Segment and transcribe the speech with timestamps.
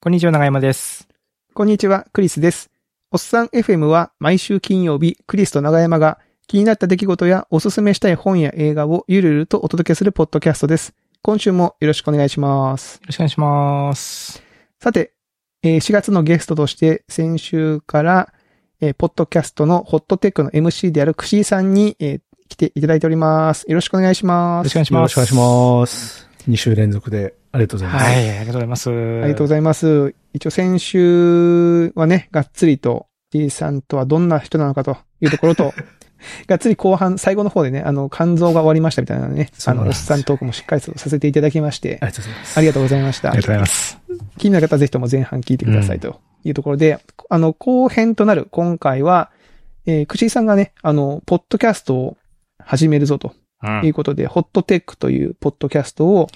[0.00, 1.08] こんにちは、長山です。
[1.54, 2.70] こんにちは、クリスです。
[3.10, 10.94] おっさん FM は毎週金曜日、クリスと長山が気になった出来事やおすすめしたい本や映画をゆるゆるとお届けするポッドキャストです。
[11.20, 12.98] 今週もよろしくお願いします。
[12.98, 14.40] よろしくお願いします。
[14.80, 15.14] さて、
[15.64, 18.32] えー4月のゲストとして先週から、
[18.80, 23.64] えーポッドキャストのホットテックの MC であるクシーさんに、えー来ていただいております。
[23.68, 24.62] よろしくお願いします。
[24.62, 25.00] よろしくお願いします。
[25.00, 25.86] よろしくお願いしま
[26.22, 26.27] す。
[26.48, 28.04] 2週連続でありがとうございます。
[28.04, 28.90] はい、ありがとうございます。
[28.90, 30.14] ありありがとうございます。
[30.34, 35.72] 一応先週はね、がっつりと T さんとはどんな人なのかというところと、
[36.46, 42.58] がっつり後半、最後の方でね、あの、肝臓が終わりましたみたいなね、あの、おっさんトークもしっかりとさせていただきましてあ、りがとうございます。
[42.58, 43.42] ありがとうございましたがとう。
[43.42, 43.98] ございます。
[44.36, 46.98] 気になる方はぜひとも前半聞いてくださいというところで、
[47.28, 49.30] あの、後編となる今回は、
[49.86, 52.16] えー、くしいさんがね、あの、ポッドキャストを
[52.58, 56.28] 始めるぞとうんいうことで、ホットテックというポッドキャストを、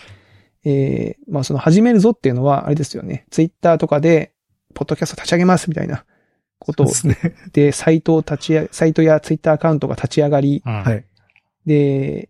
[0.65, 3.27] えー、まあその始めるぞっていうのは、あれですよね。
[3.31, 4.33] ツイッターとかで、
[4.75, 6.05] ポッドキャスト立ち上げますみたいな
[6.59, 7.17] ことをですね。
[7.53, 11.05] で、サイトを立ち上げ、サイトやツイッターアカウントが立ち上がり、うんはい。
[11.67, 12.29] で、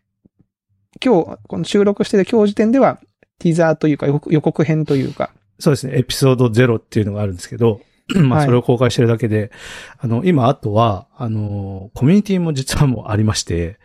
[1.02, 3.00] 今日、この収録してる今日時点では、
[3.38, 5.96] ティザーというか予告予告編というか、そうですね。
[5.96, 7.80] エピソード0っていうのがあるんですけど、
[8.14, 9.50] まはいあそれを公開してるだけで、
[9.98, 13.78] あの、今あとは、あの、コミュニティも実はもうありまして、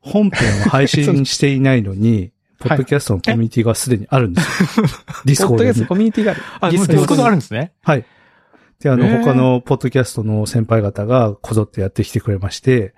[0.00, 4.86] 本編を配信していないのに、 ポッドキャストのコミュニティがすでにあるんですよ。
[5.24, 5.86] ディスコードにポッドキャスト。
[5.86, 6.42] コミュニティがある。
[6.60, 7.72] あ、ディスコードディスコードあるんですね。
[7.82, 8.04] はい。
[8.80, 12.94] で、あの、他のポッドキャストの先輩方がこぞってやってきてくれまして、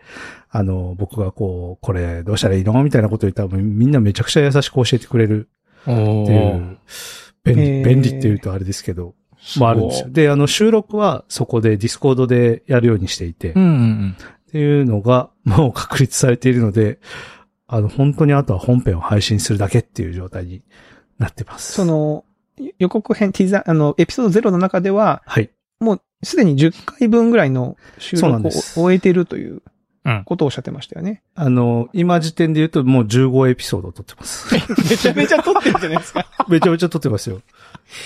[0.50, 5.48] あの、僕がこう、これどうしたらいいのみたいなこと言ったら、みんなめちゃくちゃ優しく教えてくれる
[5.86, 6.78] おっていう、
[7.44, 9.14] 便利、便利って言うとあれですけど、
[9.58, 10.08] まああるんですよ。
[10.10, 14.16] で、あの、収録はそこでディスコードでやるようにしていて、っうんうん
[14.50, 16.98] ていうのが もう確立されているので、
[17.66, 20.62] あの、本当にあとは本編を配信するだけっていう状態に
[21.18, 21.72] なってます。
[21.72, 22.24] そ、の、
[22.78, 25.50] 予告編、ティザー、あの、エピソード0の中では、はい。
[25.78, 29.62] もうすでに10回分ぐらいの収録を終えているという
[30.02, 30.24] うん。
[30.24, 31.22] ことをおっしゃってましたよね。
[31.34, 34.48] あの、今時点で言うともう15エピソード撮ってます。
[34.54, 36.26] めちゃめちゃ撮ってるじゃないですか。
[36.48, 37.42] めちゃめちゃ撮ってますよ。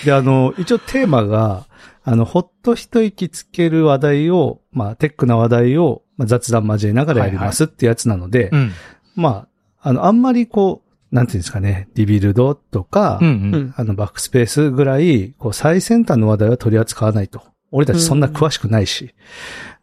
[0.03, 1.65] で、あの、一応テーマが、
[2.07, 8.71] あの、ほっと一息つける話題を、まあ、テックな話題を、まあ、雑談交えながらやりますってやつなので、うん。
[9.15, 9.47] ま
[9.81, 13.51] あ、あの、あんまりこう、なんていうんですかね、リビルドとか、うんううん。
[13.69, 13.73] ん。
[13.75, 17.41] あの、バックスペースぐらい、こう、最先端の話題は取り扱わないと。
[17.71, 19.15] 俺たちそんな詳しくないし。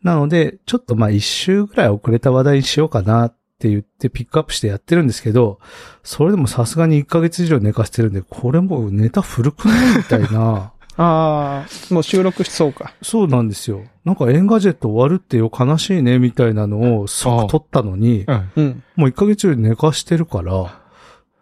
[0.03, 5.59] なので、ちょっとまあ一周ぐらい遅れた話題にしようかなって言ってピックアップしてやってるんですけど、
[6.03, 10.72] それでもさすがに1ヶ月以上寝かせてるんで、これもうネタ古くないみたいな。
[10.97, 12.95] ああ、もう収録しそうか。
[13.03, 13.85] そうなんですよ。
[14.05, 18.51] なんか Engadget 終わるってよ悲しいねみたいなのを即撮ったのに、うん。
[18.57, 18.83] うん。
[18.97, 20.81] もう1ヶ月以上寝かしてるから、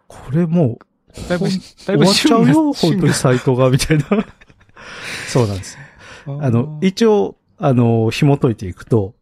[0.07, 0.85] これもう
[1.27, 4.05] だいぶ、だい終ぶわっちゃうよ、旬本当にサイトが、みたいな。
[5.27, 5.77] そうなんです。
[6.25, 9.13] あの、一応、あの、紐解いていくと、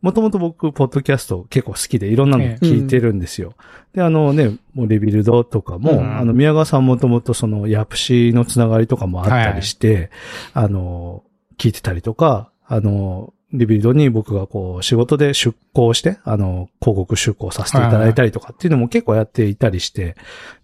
[0.00, 3.54] もともと僕、ポッドキャスト結構好きでいろんなの聞いてるんですよ。
[3.94, 10.10] で、あのね、もう Rebuild とかも、うんあの、宮川さんもともとその、 YAPC のつながりとかもあったりして、
[10.54, 11.24] あの、
[11.58, 20.16] 聞いてたりとか、あの、 Rebuild に僕がこう、仕事で出稿して、あの、広告出稿させていただいたりとかっていうのも結構やっていたりして、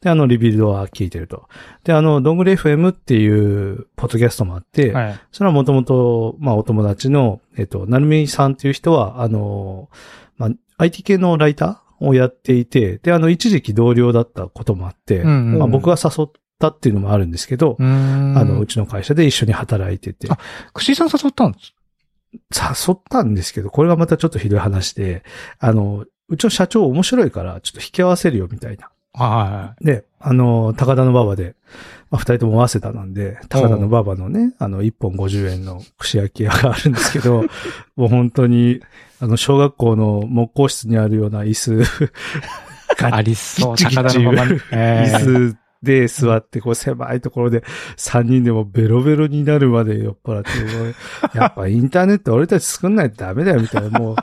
[0.02, 1.48] で、あの、 Rebuild は聞いてると。
[1.84, 5.20] で、あの、どんぐり FM っていう、ポッドキャストもあって、はい。
[5.32, 9.88] それはもともと、まあ、お友達の、えっと、なるみさんっていう人は、あの、
[10.36, 18.34] まあ、IT 系のライターをやっていて、で、あの、一時期同僚だったこともあって、うんうんまあ、僕が誘ったっていうのもあるんですけど、うん。
[18.36, 20.38] あの、うちの会社で一緒に働いてて、あ
[20.74, 21.72] くしさん誘ったんです
[22.54, 25.24] 誘ったんですけど、これがまたちょっとひどい話で、
[25.58, 28.90] あの、うちの社長面白いから、ちょっと引き合わせるよみたいな。
[29.16, 31.54] はで、あの、高田の馬場で、
[32.10, 37.44] まあ、二人とも合わせたなんで、高田の馬場のね、あの、一本50円の串焼き屋があるんですけど、
[37.96, 38.80] もう本当に、
[39.20, 41.82] あの、小学校の木工室にあるような椅子、
[43.08, 43.12] い。
[43.12, 43.76] ありそう。
[43.78, 44.60] 高田のままに。
[44.72, 47.62] えー椅子で座って、こう狭いところで
[47.96, 54.16] 3人でもベロベロになるまで酔っ払って、やっぱインターネット俺たち作んないとダメだよみたいな、もう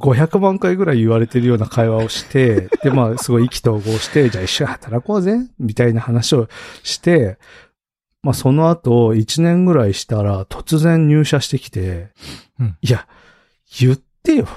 [0.00, 6.48] 500万回ぐらい言われてるような会話をして、で、まあすごい意気投合して、じゃあ一緒に働こうぜみたいな話を
[6.82, 7.38] して、
[8.22, 12.10] まあその後1年ぐらいしたら突然入社してきて、
[12.58, 13.06] うんいや、
[13.78, 14.48] 言ってよ。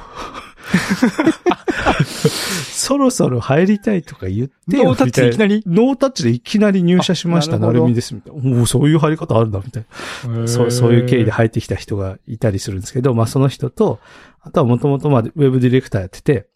[2.71, 4.86] そろそろ入りたいとか言ってよ。
[4.86, 5.63] ノータッチでいきなり？
[5.66, 8.60] ノータッチでいきなり入社しました、なるみです、みたいな。
[8.60, 9.86] おおそういう入り方あるんだ、みたい
[10.27, 10.48] な。
[10.48, 14.00] そう、そういう経緯で入ってきた人がいたりするんですけど、まあその人と、
[14.42, 16.48] あとはもともとまあウェブディレクターやってて、で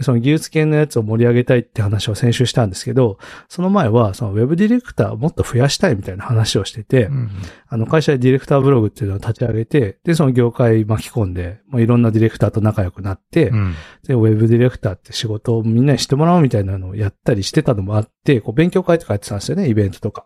[0.00, 3.18] その技術系のやつを盛り上げたいって話を先週したんですけど、
[3.48, 7.30] その前はそのウェブディレクターをもっと増やしたいみたいな話をしてて、うん
[7.70, 13.74] あの会社でディレクターブログっていうのを立ち上げて、で、その業界巻き込んで、もういろんなディレクターと仲良くなって、うん。
[14.06, 20.24] で、ウェブディレクターって仕事をみんなにしてもらおうみたいなのをやったりしてたのもあって、こう勉強会とかやってたんですよね、イベントとか。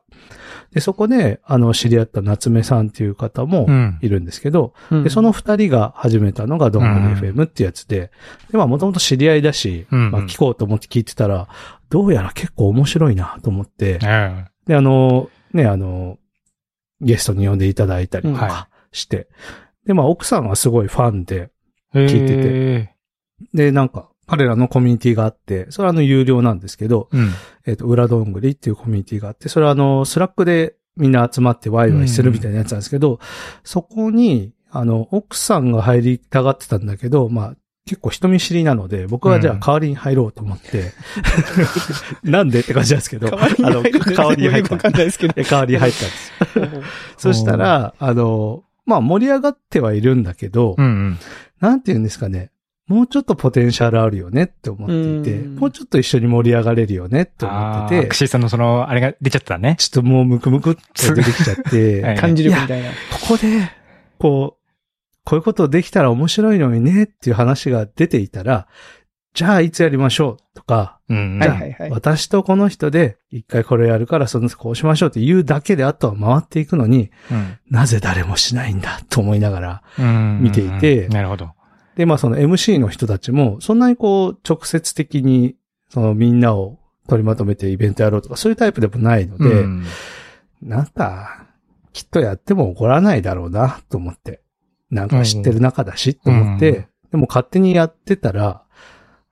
[0.74, 3.98] で、そこで、あの、知り合った夏目さんっていう方もうん。
[4.00, 5.04] いるんですけど、うん。
[5.04, 8.10] で、その二人が始めたのがドングリ FM ってやつで、
[8.50, 11.48] で、まあもともと知り合いだし、うんまあ聞こうと思って聞いてたら、
[11.90, 16.18] どうやら結構面白いなと思って、えで、あの、ね、あの、
[17.00, 18.34] ゲストに呼んでいただいたりとうん。
[18.36, 19.28] とかして、
[19.86, 21.50] で、まあ奥さんはすごいファンで、
[21.94, 22.06] え。
[22.06, 22.42] 聞いてて。
[22.42, 22.94] て。
[23.52, 27.30] で、なんか、彼らのコミュニティがあって、それはあの有料なんですけど、うん。
[27.66, 33.18] えっ、と、裏どんぐりっていうコミュニティがあって、それはあの、 Slack でみんな集まってワイワイするみたいなやつなんですけど、
[33.64, 40.92] そこに、あの、奥さんが入りたがってたんだけど、まあ、結構人見知りなので、僕はじゃあうん代わりに入ろうと思って、
[42.22, 44.78] なんでって感じなんですけど、代わりに入るあの代わりに入った。
[44.78, 45.32] かんないですけど。
[45.34, 46.88] で代わりに入ったんです。
[47.18, 51.18] そしたら、あの、まあ盛り上がってはいるんだけど、うんうん。
[51.60, 52.50] なんて言うんですかね。
[52.92, 59.76] もうちょっとポテンシャルあるよねって思っていて、うんもうちょっと一緒に盛り上がれるよねって思っててク、シーさんのその、あれが出ちゃってたね。
[59.78, 62.90] ちょっともうムクムクって出てきちゃって、はい感じ力みたいな。
[62.90, 62.94] こ
[63.28, 63.70] こで、
[64.18, 64.62] こう、
[65.24, 68.66] こういうことできたら面白いのにねっていう話が出ていたら、
[69.34, 70.98] じゃあいつやりましょうとか。
[71.08, 80.40] じゃあ私とこの人で一回これやるからそのこうしましょうって言うだけであとは回っていくのに、うんなぜ誰もしないんだと思いながら、うん。
[80.42, 81.52] 見ていてなるほど。
[81.96, 85.56] で、まあその MC の人たちも、そんなにこう、直接的に、
[85.88, 86.78] そのみんなを
[87.08, 89.84] 取りまとめてイベントやろうとか、そういうタイプでもないので、うん。
[90.62, 91.46] なんか、
[91.92, 94.42] きっとやっても怒らないだろうな、と思って。
[94.90, 96.86] なんか知ってる中だし、と思って、うん。
[97.12, 98.62] でも勝手にやってたら、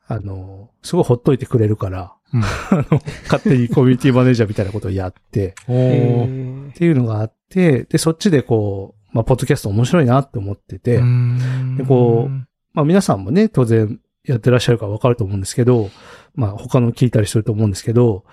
[0.06, 2.42] あの、すごいほっといてくれるから、うん。
[2.44, 2.48] あ
[2.90, 11.76] の、勝手にコミュニティマネージャーみたいなことをやって、 っていうのがあって、で、そっちでこう、まあ、ポッドキャスト面白いなって思ってて、うん。
[11.76, 15.90] でこうまあ皆さんもね、当然やってらっしゃるからわかると思うんですけど、
[16.34, 18.24] まあ他の聞いたりすると思うんですけど、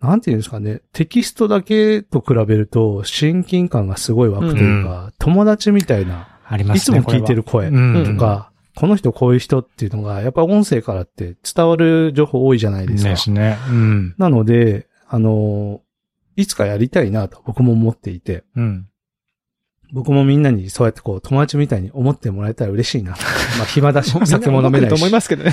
[0.00, 6.98] なんていうんですかね、テキストだけと比べると親近感がすごい湧くというか、友達みたいな、ありますね。
[6.98, 12.92] いつも聞いてる声とか、この人こういう人っていうのが、やっぱ音声からって伝わる情報多いじゃないうん。
[12.92, 13.10] ですか。
[13.10, 13.56] ですね。
[13.70, 14.14] うん。
[14.18, 15.80] なので、あの、
[16.36, 18.86] いつかやりたいなと僕も思っていて、うん。
[19.92, 23.12] 僕もみんなにそうやってこう友達みたいに思ってもらえたら嬉しいな。
[23.12, 23.16] ま
[23.62, 24.90] あ暇だし、 酒も飲めないし。
[24.90, 25.52] と思いますけどね。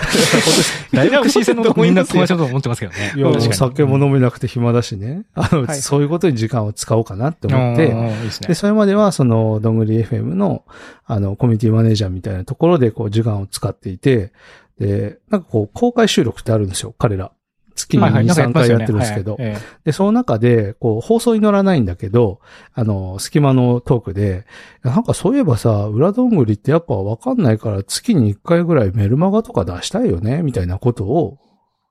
[0.91, 3.13] だいぶクシーさんのことみんな友達とだと思ってますけどね。
[3.15, 5.23] いや、酒も飲めなくて暇だしね。
[5.35, 7.93] あの、はいそういうことに時間を使おうかなって思っうんて、
[8.47, 8.53] で、。
[8.53, 10.63] それまでは、その、どんぐり FM の、
[11.05, 14.31] あの、コミュニティマネージャーみたいなところで、こう、時間を使っていて、
[14.79, 17.31] で、なんかこう、公開収録ってあるんですよ、彼ら。
[17.75, 19.35] 月に2、はいはいなんかやっ3てますよね回やってるんですけど。
[19.35, 22.39] はいはいえで、その中で、こう、放送に乗らないんだけど、
[22.73, 24.45] あの、隙間のトークで、
[24.83, 31.37] なんかそういえばさ、裏どんぐりってやっぱわかんないから、月に1回ぐらいメルマガとか出したいよね、みたいなことを、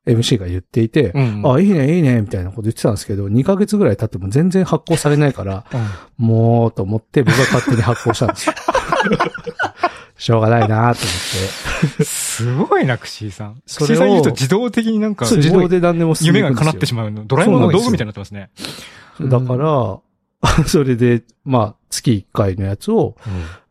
[0.07, 5.65] MC が言っていて、えうんあ、いいね、いいね、みたいなこと言ってたんですけど、2ヶ月ぐらい経っても全然発行されないから、
[6.19, 8.55] うんもう、と思って僕が勝手に発行したんですよ。
[10.23, 12.05] しょうがないなと思って。
[12.05, 13.55] すごいな、クシーさん。
[13.57, 17.25] クそれをシーさん言うと自動的になんか、自動で何でも夢が叶ってしまうの。
[17.25, 18.51] ドラえもんの道具みたいになってますね。
[19.21, 19.99] だから、
[20.69, 23.17] それで、まあ、月1回のやつを、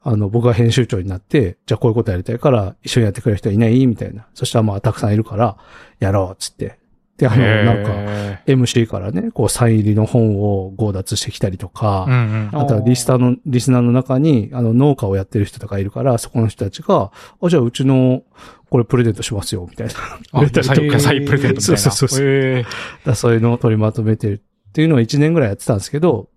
[0.03, 3.87] あの、僕が編集長になって、じゃあこういうことやりたいから、一緒にやってくれる人いない？
[3.87, 4.27] みたいな。
[4.33, 5.55] そしたらまあ、たくさんいるから、
[6.01, 6.80] やろう、つって。
[7.17, 12.59] で、あの、なんか、へ MC からね、こう、サイン入りの本を強奪してきたりとか、ーうんうん。
[12.59, 18.23] あとはリスターの、リスナーの中に、あの、農家をやってる人とかいるから、そこの人たちが、あ、じゃあうちの、
[18.69, 19.93] これプレゼントしますよ、みたいな。
[20.31, 21.77] あ、売れたりとか野菜プレゼントみたいな。
[21.77, 22.65] そうそうそう
[23.05, 26.29] だそういうのを取りまとめてるっていうのを1年ぐらいやってたんですけど、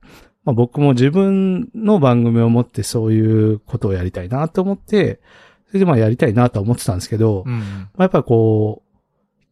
[0.45, 5.21] まあ僕も自分の番組を持ってそういうことをやりたいなと思って、
[5.69, 7.61] それでまあやりたいなとは思ってたんですけど、うんま
[7.99, 8.84] あやっぱりこう、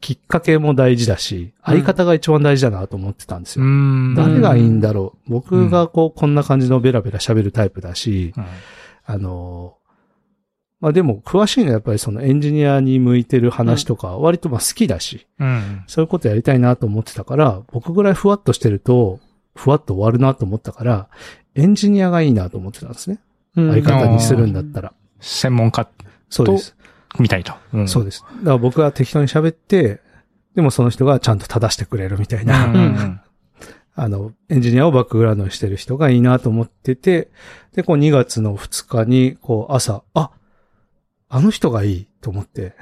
[0.02, 3.64] きっかけも大事だし、相方が一番大事だなと思ってたんですよ。
[3.64, 4.14] うん。
[4.16, 8.44] 誰がいいんだろう僕がこう、こんな感じのベラベラ喋るタイプだし、うん
[9.04, 9.76] あの、
[10.80, 15.84] まあでも詳しいのはやっぱりそのエンジニアに向いてる話とか割とまあ好きだし、うん。
[15.86, 19.20] そういうことやりたいなと思ってたから、僕ぐらいふわっとしてると、
[19.54, 21.08] ふわっと終わるなと思ったから、
[21.54, 23.20] エンジニアがいいなと思ってたんですね。
[23.54, 24.92] 相方にするんだったら。
[25.20, 25.88] 専門家
[26.28, 26.74] そうです。
[27.18, 27.54] みたいと。
[27.72, 28.24] うんそうです。
[28.38, 30.00] だから僕は適当に喋って、
[30.54, 33.20] でもその人がちゃんと正してくれるみたいうんな、うんうん
[33.94, 37.30] あの、エンジニアをバックグラウンドにしてる人がいいなと思ってて、
[37.74, 40.30] で、こう2月の2日に、こう朝、あ、
[41.28, 42.74] あの人がいいと思って、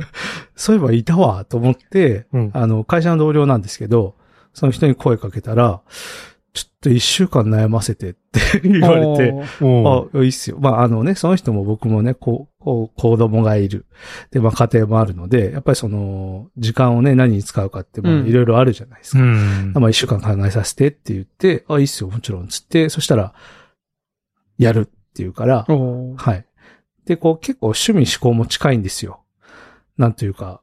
[0.56, 2.50] そういえばいたわと思って、うん。
[2.52, 4.16] あの、会社の同僚なんですけど、
[4.52, 5.80] その人に声かけたら、
[6.52, 10.58] ちょっと一週間悩ませてって言われて、 あ、いいっすよ。
[10.60, 13.86] まあ、あのね、その人も僕もね、こう、こう、子供がいる。
[14.30, 19.22] で、まあ、家庭もあるので、やっぱりその、時間をね、何に使うかって、まあ、うんいろいろあるじゃないですか。
[19.22, 19.72] うん。
[19.74, 23.32] まあ、一週間考えさせてって言って、あ、いいっすよ、もちろん、つって、そしたら、
[24.58, 26.44] やるって言うから、はい。
[27.06, 29.20] で、こう、結構趣味思考も近いんですよ。
[29.96, 30.62] なんというか、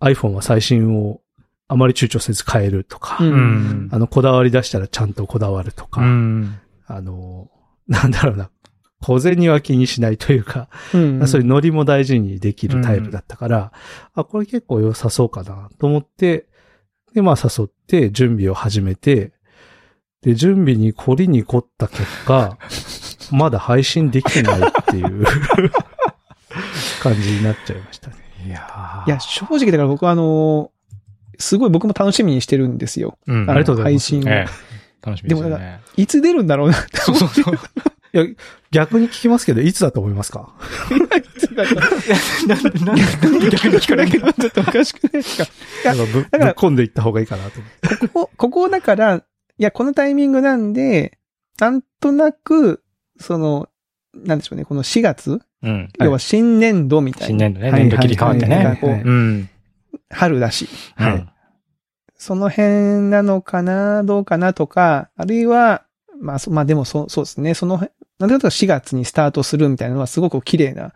[0.00, 1.20] iPhone は最新を
[1.68, 3.32] あまり躊躇せず変えるとか、うん。
[3.32, 6.58] うんあの、こだわり出したらちゃんとこだわるとか、うん。
[6.86, 7.50] あの、
[7.88, 8.50] なんだろうな、
[9.00, 11.28] 小銭は気にしないというか、うん。
[11.28, 13.72] そういうノリも大事にできるタイプだったから、
[14.14, 16.46] あ、これ結構良さそうかなと思って、
[17.14, 19.32] で、まあ誘って準備を始めて、
[20.22, 22.58] で、準備に凝りに凝った結果、
[23.32, 25.24] まだ配信できてないっていう
[27.02, 28.16] 感じになっちゃいましたね。
[28.46, 29.08] いやー。
[29.08, 30.73] いや、正直だから僕はあのー
[31.38, 33.18] すごい僕も楽しみにしてるんですよ。
[33.26, 34.32] うんありがとうございます配信を。
[34.32, 34.74] ええ
[35.06, 35.80] 楽しみですよでもね。
[35.96, 37.54] いつ出るんだろうなってそうそうそう。
[38.14, 38.24] いや、
[38.70, 40.54] 逆に聞きますけど、いつだと思いますか？
[40.90, 41.06] なんで、
[42.46, 44.32] なんで、なんで逆に聞かれるの？
[44.32, 45.48] ちょっとおかしくないですか。
[45.84, 48.08] やなんかぶぶっだから込んでいった方がいいかなと思って。
[48.08, 49.22] ここ、ここだから、い
[49.58, 51.18] や、このタイミングなんで、
[51.58, 52.82] なんとなく、
[53.18, 53.68] その、
[54.14, 55.88] なんでしょうね、この4月、うん。
[56.00, 57.26] 要は新年度みたいな。
[57.26, 59.02] 新年度ね、はい年度切り替わってはいはいはいね。
[59.04, 59.48] うん。
[60.14, 60.68] 春だし。
[60.96, 61.28] はいうん
[62.16, 65.84] その辺なのかな、どうかなとか、あるいは、
[66.18, 67.52] まあ、そまあでもそう、そうですね。
[67.52, 70.94] その辺、なんでかというと4月にスタートするみたいなのはすごく綺麗な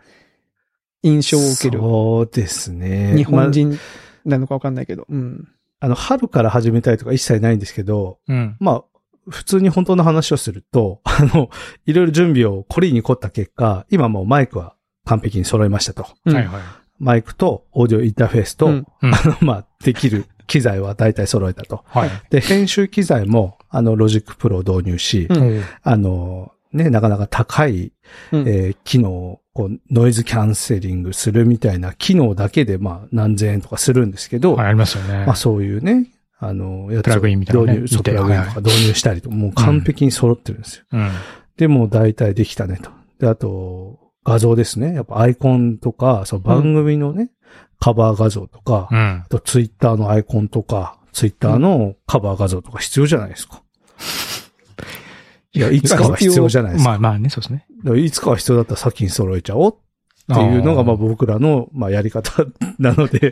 [1.03, 3.13] 印象を受けるそうですね。
[3.15, 3.79] 日まあ本人
[4.25, 5.05] なのかわかんないけど。
[5.07, 5.47] うん。
[5.81, 8.57] あの、春から始めたいとか一切ないんですけど、うん。
[8.59, 8.83] まあ、
[9.29, 11.49] 普通に本当の話をすると、 あの、
[11.85, 14.73] いろいろ準備を凝りに凝った結果、今もうマイクは
[15.05, 16.07] 完璧に揃いましたと。
[16.25, 16.61] うんはいはい。
[16.99, 21.83] マイクとオーディオインターフェースと、うんうんあの、まあ、できる機材は大体揃えたと。
[21.85, 22.09] はい。
[22.29, 27.93] で、編集機材も、あの、 Logic Pro を導入し、うんあの、ね、なかなか高い、
[28.31, 35.25] うんえー機能、こう、ノイズキャンセリングするみたいな機能だけで、まあ、何千円とかするんですけど、はい、ありますよね。
[35.25, 40.83] まあそういうね、あの、やつをプラグインみたいなね導入、そう、プラグインとか導入したりとか、もう完璧に揃ってるんですよ。
[40.91, 41.09] うん。
[41.57, 42.91] で、もう大体できたねと。
[43.19, 44.93] で、あと、画像ですね。
[44.93, 47.31] やっぱアイコンとか、その番組のね、
[47.79, 49.23] カバー画像とか、あうん。
[49.29, 53.63] とツイッターのアイコンとか、ツイッターのカバー画像とか必要じゃないですか。
[55.53, 56.91] いや、いつかは必要じゃないですか。
[56.91, 57.65] まあまあね、そうですね。
[57.97, 62.45] いつかは必要だったら先に揃えちゃおうっていうのが、まあ僕らの、まあやり方
[62.77, 63.31] なので、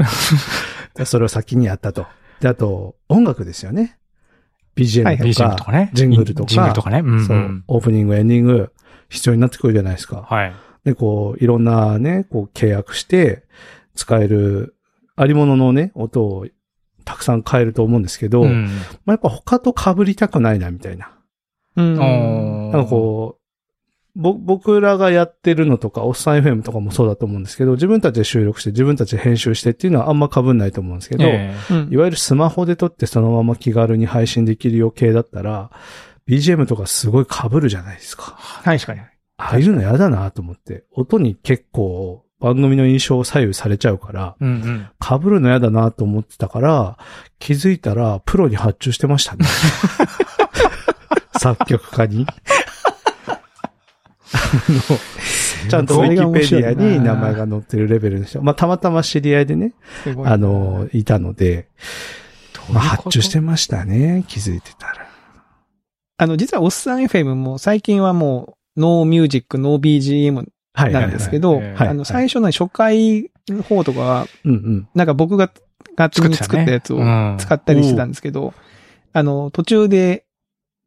[1.06, 2.08] それを先にやったと。
[2.40, 3.82] で、あと、音楽ですよね。
[3.82, 3.92] はい
[4.78, 5.90] BGM はいとか、とかね。
[5.94, 7.00] ジングルとかジングルとかね。
[7.00, 7.26] うん。
[7.26, 8.72] そうう、オープニング、エンディング、
[9.10, 10.28] 必要になってくるじゃないですか。
[10.30, 10.54] はい。
[10.88, 13.44] で、こう、いろんなね、こう、契約して、
[13.94, 14.76] 使える、
[15.18, 16.48] ありもののね、音を
[17.04, 18.66] たくさん変えると思うんですけど、うん。
[18.66, 18.72] ま
[19.08, 21.12] あ、やっぱ他と被りたくないな、みたいな。
[21.76, 21.96] うん。
[22.72, 23.38] なんかこ
[24.16, 35.70] う、ぼ、僕らがやってるのとか、おっさん FM とかもそうだと思うんですけど、自分たちで収録して、自分たちで編集してっていうのはあんま被んないと思うんですけど、えうんいわゆるスマホで撮ってそのまま気軽に配信できるよ系だったら、
[36.28, 38.36] BGM とかすごい被るじゃないですか。
[38.38, 39.02] はい、確かに。
[39.38, 44.90] ああいうの嫌だなと思って、音に結構番組の印象を左右されちゃうから、えうんうん。
[45.00, 46.98] 被るの嫌だなと思ってたから、
[47.40, 49.46] 気づいたらプロに発注してましたね。
[51.40, 52.26] 作曲家に。
[54.30, 55.00] あの
[55.70, 58.42] ちゃんとウィキペディアに名前が載ってるレベルの人。
[58.42, 60.28] まあ、たまたま知り合いでね、すごい。
[60.28, 61.70] あの、いたので、
[62.72, 64.26] まあ、発注してましたね。
[64.28, 65.08] 気づいてたら。
[66.18, 70.94] あの、実はおっさん FM も最近はもう、 no music、no BGM はい。
[70.94, 74.28] なんですけど、あの、最初の初回の方とかは。
[74.94, 75.52] なんか僕が
[75.98, 77.00] 勝手に作ったやつを
[77.40, 78.54] 使ったりしてたんですけど、
[79.14, 80.26] あの、途中で、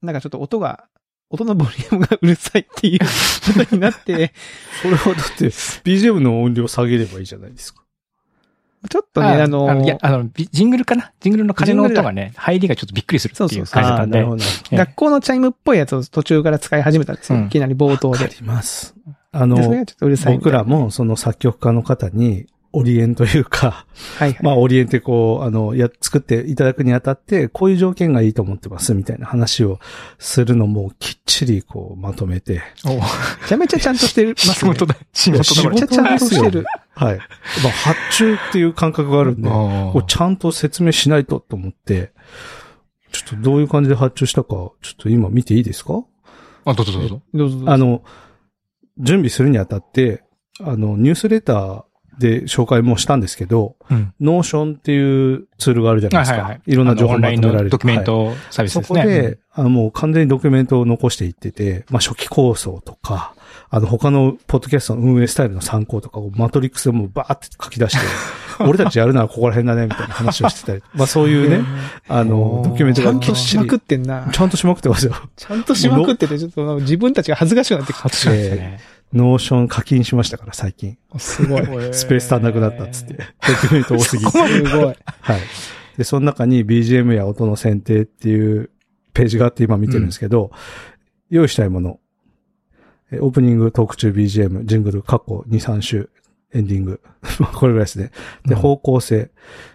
[0.03, 0.85] なんかちょっと音が、
[1.31, 4.33] 音のボリュームがうるさいっていうことになって、
[4.83, 7.83] それはだって、BGM の音量下げればいいじゃないですか。
[8.89, 11.13] ちょっとね、あの、いや、あの、ビジングルかな？
[11.21, 14.31] ジングルの風の音がね、入りがちょっとびっくりするっていうそうそう感じだったんであーなる。
[14.31, 14.45] ほど。
[14.45, 17.39] ええ学校のチャイムっぽいやつを途中から使い始めたんですよ。
[17.39, 18.25] うんいきなり冒頭で。
[18.25, 18.95] わかります。
[19.33, 19.57] あの
[20.27, 23.87] 僕らもその作曲家の方に、オリエンというか、
[24.19, 24.39] はいはい。
[24.43, 29.81] まあ、オリエンってこう、あの、や、作っていただくにあたって、こういう条件がいいと思ってます、みたいな話を
[30.19, 32.63] するのも、きっちりこう、まとめて。
[32.85, 33.01] おめ
[33.49, 34.35] ちゃめちゃちゃんとしてる。
[34.37, 34.97] 仕事だ。
[35.13, 35.45] 仕事だ。
[35.45, 36.65] 仕事めちゃちゃんとしてる。
[36.95, 37.17] はい。
[37.17, 42.13] まあ、発注っていう感覚があるんで、こうちゃんと説明しないとと思って、
[43.11, 46.05] ちょっとどういう感じで発注したか、ちょっと今見ていいですか？
[46.65, 46.93] あ、どうぞ。
[46.93, 48.05] どうぞどうぞあの、
[48.99, 50.23] 準備するにあたって、
[50.61, 51.85] あの、ニュースレター
[52.21, 54.15] で紹介もしたんですけど、うん。
[54.21, 56.35] Notion っていうツールがあるじゃないですか。
[56.35, 57.71] はいはいはいいろんな情報あのオンラインまとめられる。
[57.71, 58.98] のドキュメントサービスですね。
[58.98, 63.35] そこで、あの、もう完全にドキュメントを残していってて、まあ、初期構想とか、
[63.73, 68.05] あの、他のポッドキャストの運営スタイルの参考とかをマトリックスでもうバーって書き出して、
[68.65, 71.65] 俺たちやるならここら辺だね、みたいな話をしてたり、まあ、そういうね、
[72.09, 74.29] あの ドキュメントちゃんとしまくってんな。
[74.33, 75.15] ちゃんとしまくってますよ。
[75.37, 78.03] ちゃんとしまくってて、ちょっと自分たちが恥ずかしくなってきた。
[78.03, 78.81] 初めてですね。
[79.13, 80.97] Notion 課金しましたから、最近。
[81.19, 81.65] すごい。
[81.93, 83.15] スペース足んなくなったっつって。
[83.15, 84.31] ドキュメント多すぎて。
[84.31, 84.85] すごい。
[84.85, 84.97] はい。
[85.97, 88.71] で、その中に BGM や音の選定っていう
[89.13, 90.53] ページがあって今見てるんですけど、
[91.29, 91.99] 用意したいもの。
[93.13, 96.11] えオープニング、トーク中 BGM、ジングル、過去2、3週、
[96.53, 97.01] エンディング。
[97.41, 98.13] まあこれぐらいですね。
[98.47, 99.31] で、うん方向性。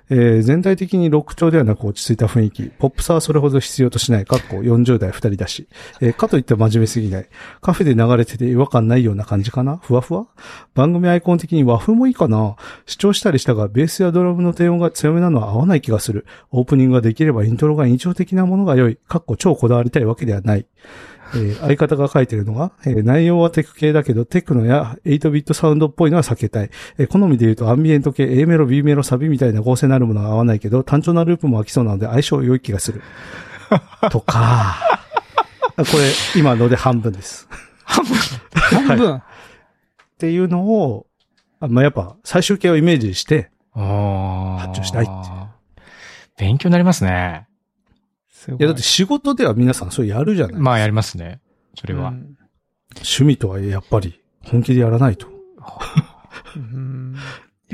[0.10, 2.64] えー全体的にロック調ではなく落ち着いた雰囲気。
[2.64, 4.26] ポップさはそれほど必要としない。
[4.26, 5.68] かっこ40代2人だし。
[6.02, 7.30] えーかといって真面目すぎない。
[7.62, 9.78] カフェで流れてて違和感ないような感じかな？
[9.78, 10.28] ふわふわ？
[10.74, 12.56] 番組アイコン的に和風もいいかな？
[12.86, 16.26] 視聴したりしたが、ベースやドラムの低音が強めなのは合わない気がする。
[16.52, 18.98] オープニングができればイントロが印象的なものが良い。
[19.08, 20.68] かっこ超こだわりたいわけではない。
[21.34, 26.70] えー相方が書いてるのが、えー内容はテク系だけど、テクノや8ビットサウンドっぽいのは避けたい。
[27.00, 33.02] えー好みで言うとアンビエント系、A メロ、B メロ、サビみたいな合成なるものは合わないけど、単調なループも飽きそうなので相性良い気がする。
[34.12, 34.76] とか、
[35.76, 37.48] これ、今ので半分です。
[37.84, 39.16] 半はい分。
[39.16, 39.22] っ
[40.18, 41.08] ていうのを、
[41.60, 43.52] あまあ、やっぱ最終形をイメージして。
[43.76, 45.12] 発注したいって
[46.38, 47.48] 勉強になりますね。
[48.30, 51.42] すごいやだって仕事では皆さんそれやるじゃない、まあやりますね。
[51.76, 52.10] それは。
[52.10, 52.38] うん
[52.98, 55.28] 趣味とはいえやっぱり本気でやらないと。
[56.56, 56.68] うんい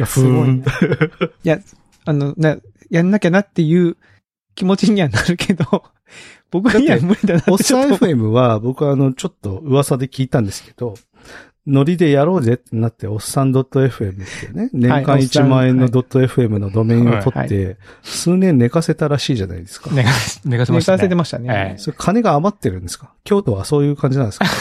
[0.01, 0.63] や、すごいね。
[1.43, 1.59] いや、
[2.05, 2.57] あの、な、
[2.89, 3.97] やんなきゃなっていう
[4.55, 5.65] 気持ちにはなるけど、
[6.51, 7.89] 僕には無理だなっておっさん。
[7.93, 10.95] FM は僕はあの、ちょっと噂で聞いたんですけど、
[11.67, 14.15] ノリでやろうぜってなって、おっさん .fm っ
[14.47, 19.91] てね、年間1万円の .fm のドメインを取はって、数年寝かせたらしいじゃないですか。
[19.93, 20.97] 寝かせ、寝かせま寝かしたね。
[20.97, 21.47] せてましたね。
[21.51, 23.13] ええそれ金が余ってるんですか？
[23.23, 24.45] 京都はそういう感じなんですか？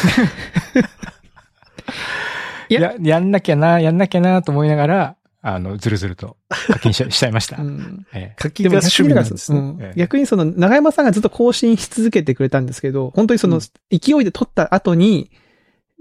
[2.68, 7.56] いや、やんなきゃな、やんなきゃなと思いながら、あの、ずるずると課金ししちゃいました。
[7.60, 9.58] うんえ課金が趣味なんですね。
[9.58, 15.30] うんええ逆にその、長山さんがずっと更新し続けてくれたんですけど、本当にその、うん勢いで撮った後に、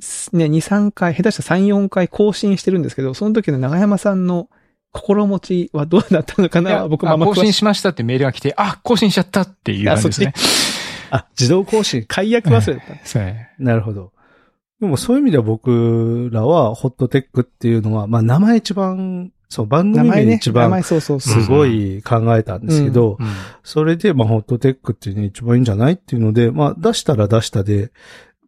[0.02, 4.49] すね、2、3回、下手したら3、4回更新してるんですけど、その時の長山さんの
[4.91, 7.41] 心持ちはどうだったのかな僕もま詳しい。
[7.41, 10.34] 新しましたってメールが来て、あ、更新しちゃったっていう感じですね。
[11.12, 12.06] あ、自動更新。
[12.06, 13.06] 解約忘れてた。
[13.06, 14.12] そうねなるほど。
[14.82, 20.84] でもそういう意味では僕らはホットテックっていうのは、まあ名前一番、そう、番組名一番。
[20.84, 21.10] す
[21.48, 23.28] ごい考えたんですけど、うん
[23.63, 27.92] それでまあホットテックっていうのが一番いいんじゃないっていうので、まあ出したら出したで、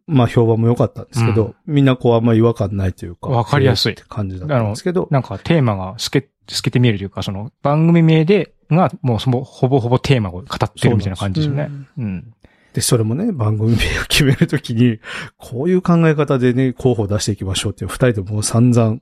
[0.06, 3.28] まあ評判も良かったんですけど、みんなこうあんま違和感ないというか。
[3.28, 11.70] わかりやすいって感じだったんですけど、なんかテーマが透け、透けて見えるというか、その番組名で、が、もうその、ほぼほぼテーマを語ってるみたいな感じですよね。
[11.98, 12.34] うん。
[12.74, 14.98] で、それもね、番組名を決めるときに、
[15.36, 19.00] こういう考え方でね、候補を出していきましょうっていう二人でもう散々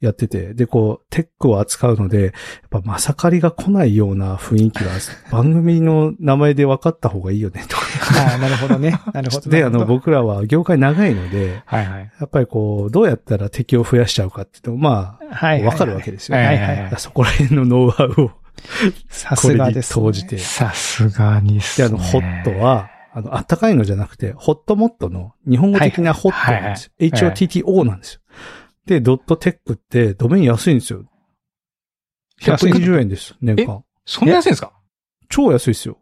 [0.00, 2.32] やってて、で、こう、テックを扱うので、やっ
[2.70, 4.90] ぱまさかりが来ないような雰囲気が、
[5.30, 7.82] 番組の名前で分かった方がいいよね、とか。
[8.30, 8.98] ああ、なるほどね。
[9.12, 9.50] なるほど。
[9.50, 12.12] で、あの、僕らは業界長いので、はいはい。
[12.18, 16.46] やっぱりこう、どうやったら敵を増やしちゃうかっていうと、まあ、はいはいはいわかるわけですよね。
[16.46, 16.94] はいはいはいはい。
[16.96, 18.30] そこら辺のノウハウを
[19.08, 20.38] さこれにすがです、投じて。
[20.38, 21.94] さすがにっすで、ね。
[21.94, 26.92] あの、ホットは、あの、あったかいのじゃなくて、ホットモットの日本語的なホットなんですよ。
[26.98, 28.20] はいはいはい HOTTO なんですよ。
[28.86, 31.04] で、ドットテックってドメイン安いんですよ。
[32.42, 33.84] 安い120円です、年間。
[34.04, 34.72] そんな安いんですか？
[35.28, 35.98] 超安いですよ。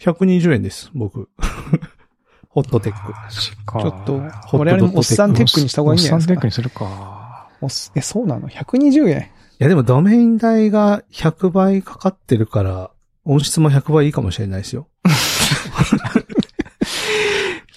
[0.00, 1.28] 120円です、僕。
[2.48, 3.12] ホットテック。
[3.30, 6.46] ちょっと、ホット我々もおっさんテックにした方がいいんじゃないですかおっさんテック。
[6.46, 7.48] にするか。
[7.60, 9.20] おっえ、そうなの ?120 円？
[9.20, 9.24] い
[9.58, 12.90] や、でもドメイン代が100倍かかってるから、
[13.24, 14.88] 音質も100倍いいかもしれないですよ。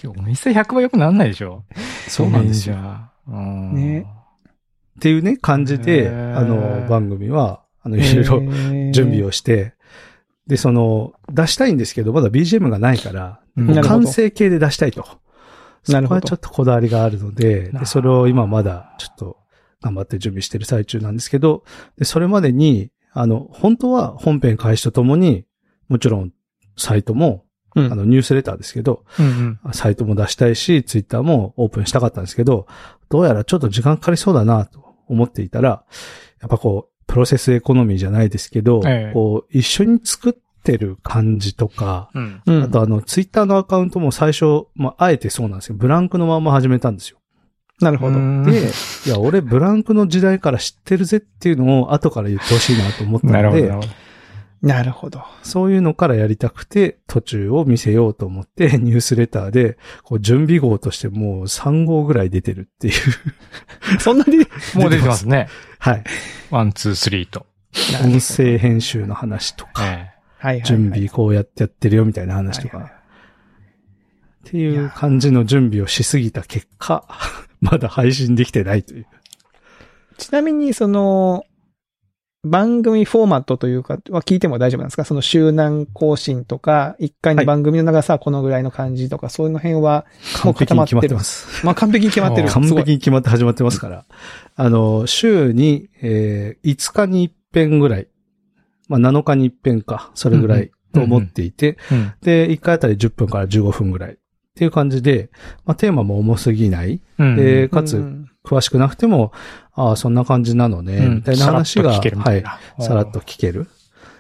[0.08, 1.64] お店100倍良くならないでしょ？
[2.08, 2.76] そうなんですよ。
[2.76, 2.82] よ。
[3.28, 4.06] うんね
[4.98, 8.40] っていうね、感じで、あの、番組は、あの、いろいろ
[8.92, 9.28] 準備を。
[9.28, 9.74] をして、
[10.46, 13.40] で、その、出したいんですけど、まだ BGM がないから、
[13.84, 15.06] 完成形で出したいと。
[15.84, 19.38] そなるほどこはちょっとこだわりがあるので、なでそれを今まだちょっと
[19.82, 21.64] 頑張って準備してる最中なんですけど、
[21.98, 25.46] でそれまでに、あの、本当は本編開始とともに、
[25.88, 26.32] もちろん
[26.78, 29.74] サイトも、うんあの、ニュースレターですけど、うんうん。
[29.74, 32.68] サイトも出したいし、ツイッターもオープンしたかったんですけど、
[33.10, 35.84] どうやらちょっと時間かかりそうだなと思っていたら、
[36.42, 42.42] やっぱこう、プロセスエコノミーじゃないですけど、ええこう、一緒に作ってる感じとか、うん。
[42.46, 47.18] うんあとあの、ツイッターのアカウントも最初、まあ、あえてそうなんですけど、ブランクのまま始めたんですよ。
[47.82, 48.18] なるほど。
[48.18, 48.70] うんで、
[49.06, 53.28] いや、俺ブランクの時代から知ってるぜっていうのを後から言ってほしいなと思った。
[53.28, 53.88] のでなる、ほど
[54.62, 55.24] なるほど。
[55.42, 64.00] そういうのからやりたくて、途中を見せようと思って、 ニュースレターで、こう準備号としてもう3号ぐらい出てるっていう。
[64.00, 64.38] そんなに、
[64.76, 65.48] も う出てますね。
[65.80, 66.04] はい。
[66.52, 67.48] one、two、three と。
[68.04, 70.64] 音声編集の話とか、えはいはいはい。
[70.64, 73.02] 準備こうやってやってるよみたいな話とか、はいはい
[74.48, 77.08] っていう感じの準備をしすぎた結果、
[77.62, 79.08] まだ配信できてないという。
[80.18, 81.46] ちなみに、その、
[82.44, 85.06] 番組フォーマットというか、は聞いても大丈夫なんですか？
[85.06, 90.06] その週何更新とか、一回の番組の長さはこのぐらいの感じとか、そういうの辺は、
[90.42, 91.20] 固まってるに決まってま。
[91.24, 91.66] す。
[91.66, 92.50] まあ完璧に決まってる。
[92.50, 94.06] あ 完璧に決まって始まってますから。
[94.56, 98.08] あの、週に、えー5日に一遍ぐらい。
[98.88, 100.10] まあ7日に一遍か。
[100.16, 102.12] それぐらいと思っていて、うん。
[102.24, 104.14] で、1回あたり10分から15分ぐらい。
[104.14, 104.16] っ
[104.56, 105.30] ていう感じで、
[105.66, 107.02] まあテーマも重すぎない。
[107.20, 107.36] うん。
[107.36, 109.32] で、かつ、うん詳しくなくても、
[109.74, 112.44] ああ、そんな感じなのね、うんみたいな話が、はい、
[112.80, 113.68] さらっと聞ける。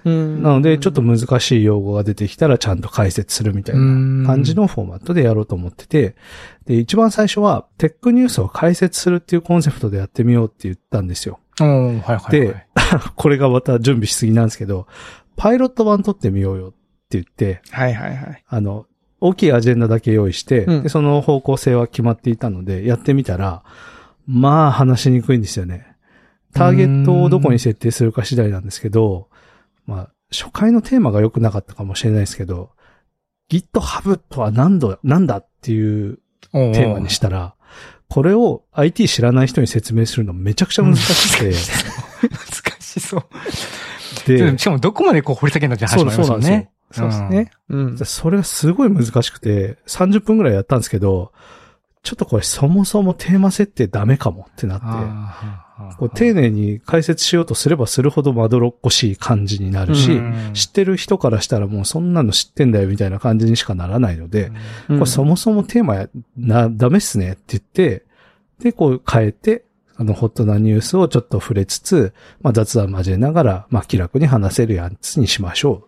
[0.03, 6.15] うんなので、ちょっと難しい用語が出てきたらちゃんと解説するみたいな感じのフォーマットでやろうと思ってて、
[6.65, 11.39] で、一番最初は、テックニュースを解説するっていうコンセプトでやってみようって言ったんですよ。
[11.59, 11.85] うん。
[11.85, 12.31] はいはいはい。
[12.31, 12.65] で、
[13.15, 14.87] これがまた準備しすぎなんですけど、
[15.35, 16.77] パイロット版撮ってみようよって
[17.11, 18.43] 言って、はいはいはい。
[18.47, 18.87] あの、
[19.19, 23.63] 大きいアジェンダだけ用意して、うんでその方向性は決まっていたので、やってみたら、
[24.31, 25.85] まあ話しにくいんですよね。
[26.53, 29.27] ターゲットをどこに設定するか次第なんですけど、
[29.85, 32.71] まあ、初回のテーマが良くなかったかもしれないですけど、
[33.49, 36.19] GitHub とは何度、なんだっていう
[36.53, 37.55] テテーマにしたら、
[38.09, 43.23] これを IT 知らない人に説明するのめちゃくちゃ難しくて、難しそう。
[44.27, 46.71] で、しかもどこまでこう掘り下げるのって話もありますよね。
[46.91, 47.51] そうですね。
[47.69, 47.97] うん。
[47.97, 51.31] それがすごい難しくて、30分くらいやったんですけど、
[52.03, 54.85] ちょっとこれそもそもテーマ設定ダメかもってなって、
[55.97, 64.51] こう丁寧に解説しようとすればするほどまどろっこしい感じになるし、うん知ってる人からしたらもうそんなの知ってんだよみたいな感じにしかならないので、
[64.89, 68.03] うんこれそもそもテーマや、な、ダメっすねって言って、
[68.59, 69.63] で、こう変えて、
[69.95, 75.87] あの、ホットなニュースをちょっと触れつつ、まあ雑談交えながら、まあ気楽に話せるやつにしましょ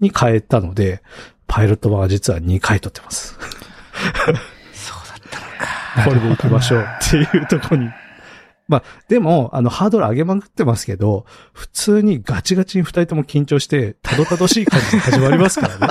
[0.00, 0.04] う。
[0.04, 1.02] に変えたので、
[1.46, 3.38] パイロット版は実は2回撮ってます。
[6.04, 7.90] これで行きましょうっていうところに。
[8.66, 15.88] まあ、でも、あの、ハードル上げまくってますけど、普通にガチガチに二人とも緊張して、たどたどしい感じで始まりますからね。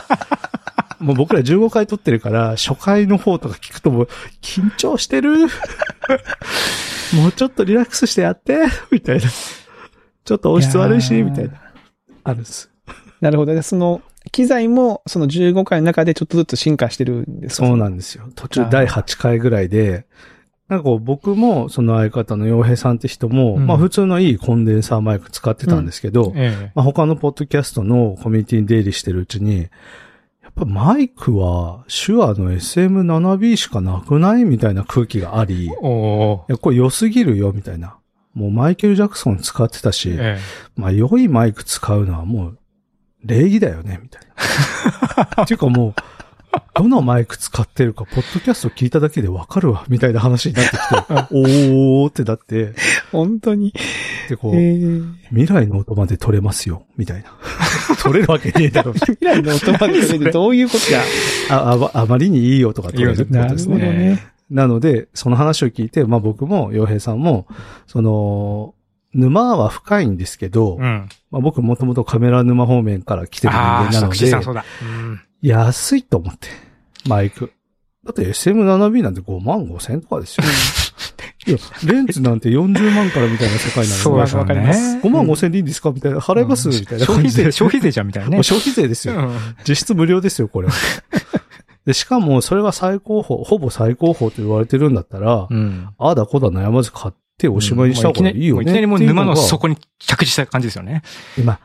[1.00, 4.08] もう僕ら15回撮ってるから、初回の方とか聞くともう、
[4.42, 5.48] 緊張してる？
[7.14, 8.58] もうちょっとリラックスしてやって？
[8.92, 9.30] みたいな。
[10.26, 11.62] ちょっと音質悪いし、みたいな。
[12.24, 12.72] あるんです。
[13.22, 13.62] なるほどね。
[13.62, 17.68] その、機材もその15回の中でちょっとずつ進化してるんですか？
[17.68, 18.30] そうなんですよ。
[18.36, 20.06] 途中第8回ぐらいで、
[20.70, 26.72] なんかこう僕もその相方の洋平さんって人も、うんまあ普通のいいコンデンサーマイク使ってたんですけど、ええ。
[26.74, 29.68] まあ他のポッドキャストのコミュニティに出入りしてるうちに、
[30.42, 37.98] やっぱマイクは手話の SM7B しかなくないみたいな空気があり、いや、これ良すぎるよみたいな。
[38.34, 40.40] もうマイケル・ジャクソン使ってたし、え
[40.76, 42.58] まあ良いマイク使うのはもう
[43.24, 44.22] 礼儀だよね、みたい
[45.38, 45.44] な。
[45.44, 45.94] っていうかもう、
[46.76, 50.96] どのマイク使ってるか、ポッドキャスト聞いただけでわかるわ、みたいな話になってきて、
[51.32, 52.74] おーってなって、
[53.12, 53.74] 本当に。
[54.30, 57.32] で、こう、えー、未来の音まで取れますよ、みたいな。
[58.02, 58.94] 取れるわけねえだろ。
[59.06, 60.92] 未来の音まで取れるどういうこと
[61.50, 61.58] だ？
[61.58, 63.98] ああまあまりにいい音が取れるってことですなるほどね。
[64.10, 64.28] ね。
[64.50, 67.48] なので、その話を聞いて、まあ僕も、洋平さんも、
[67.88, 68.74] その、
[69.14, 71.10] 沼は深いんですけど、うん。
[71.32, 74.66] まあ、僕もともとカメラ沼方面から来てる人間なので口さんそう、だ。
[74.82, 75.22] うん。
[75.42, 76.48] 安いと思って、
[77.08, 77.52] マイク。
[78.04, 80.44] だって SM7B なんて5万5千とかですよ。
[81.46, 87.30] いや、レンズなんて40万からみたいな世界なのに、そうだわかります5万5千でいいんですかみたいな、払いますみたいな感じで。
[87.30, 88.44] 消費税、消費税じゃんみたいなね。
[88.44, 89.16] 消費税ですよ。
[89.16, 90.70] うん実質無料ですよ、これ。
[91.86, 95.90] で、しかも、それが最高峰、ほぼ最高峰と言われてるんだったら、うん。
[95.98, 98.56] ああだこうだ悩まず買っておしまいにした方がいいよね。
[98.56, 101.02] もういきなりもう沼の底に着地した感じですよね。
[101.38, 101.60] 今、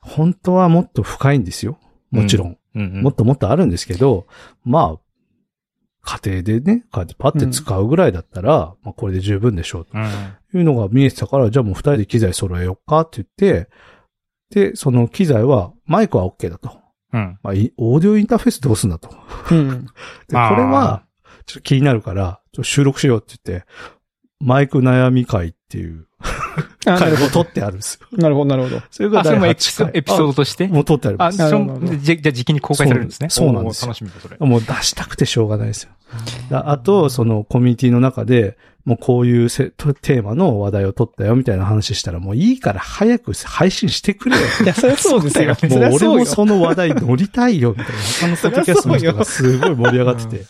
[0.00, 1.78] 本当はもっと深いんですよ。
[2.10, 2.48] もちろん。
[2.48, 4.26] うんもっともっとあるんですけど、
[4.64, 10.04] まあ、家庭でね、こうやってパッて使うぐらいだったら、まあこれで十分でしょうとうん。
[10.04, 13.68] いうのが見えてたから、じゃあもう二人で機材揃えようかって言って、
[14.50, 16.78] で、その機材は、マイクは OK だと。
[17.12, 17.38] うん。
[17.42, 19.10] まあ、いオーディオインターフェースどうすんだと。
[19.50, 19.68] うん。
[20.28, 21.04] で、これは、
[21.46, 23.66] ちょっと気になるから、ちょっと収録しようって言って、
[24.42, 26.06] マイク悩み会っていう
[26.84, 28.06] あなるほ回を取ってあるんですよ。
[28.12, 28.18] ど。
[28.18, 28.82] なるほど、なるほど。
[28.90, 29.98] それがあ、それもエ第ピソ8回。
[29.98, 30.64] エピソードとして？
[30.64, 31.38] あもう取ってありまあ、す。
[31.38, 33.28] そなるほどの、じゃ、じゃあ時期に公開されるんですね。
[33.30, 34.36] そうなんです楽しみだ、それ。
[34.38, 35.90] もう出したくてしょうがないですよ。
[36.50, 44.42] だあと、そのコミュニティの中で、もうこういうせテーマの話題を取ったよみたいな話したら、もういいから早く配信してくれよ。
[44.64, 45.54] いや、そりゃそうですよ。
[45.54, 46.08] そもう俺。
[46.08, 47.92] もその話題乗りたいよ、みたいな。
[48.20, 50.44] 他のポッドキャストの人がすごい盛り上がってて。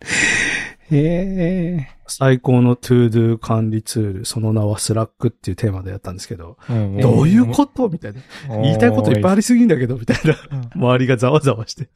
[0.90, 1.88] へえ。
[2.06, 7.88] 最高の ToDo 管理ツール、その名は Slack っていうテーマでやったんですけど、うんどういうこと？
[7.88, 8.20] みたいな。
[8.62, 10.34] 言いたいこといっぱいありすぎんだけど、みたいな。
[10.50, 11.88] うん周りがざわざわして。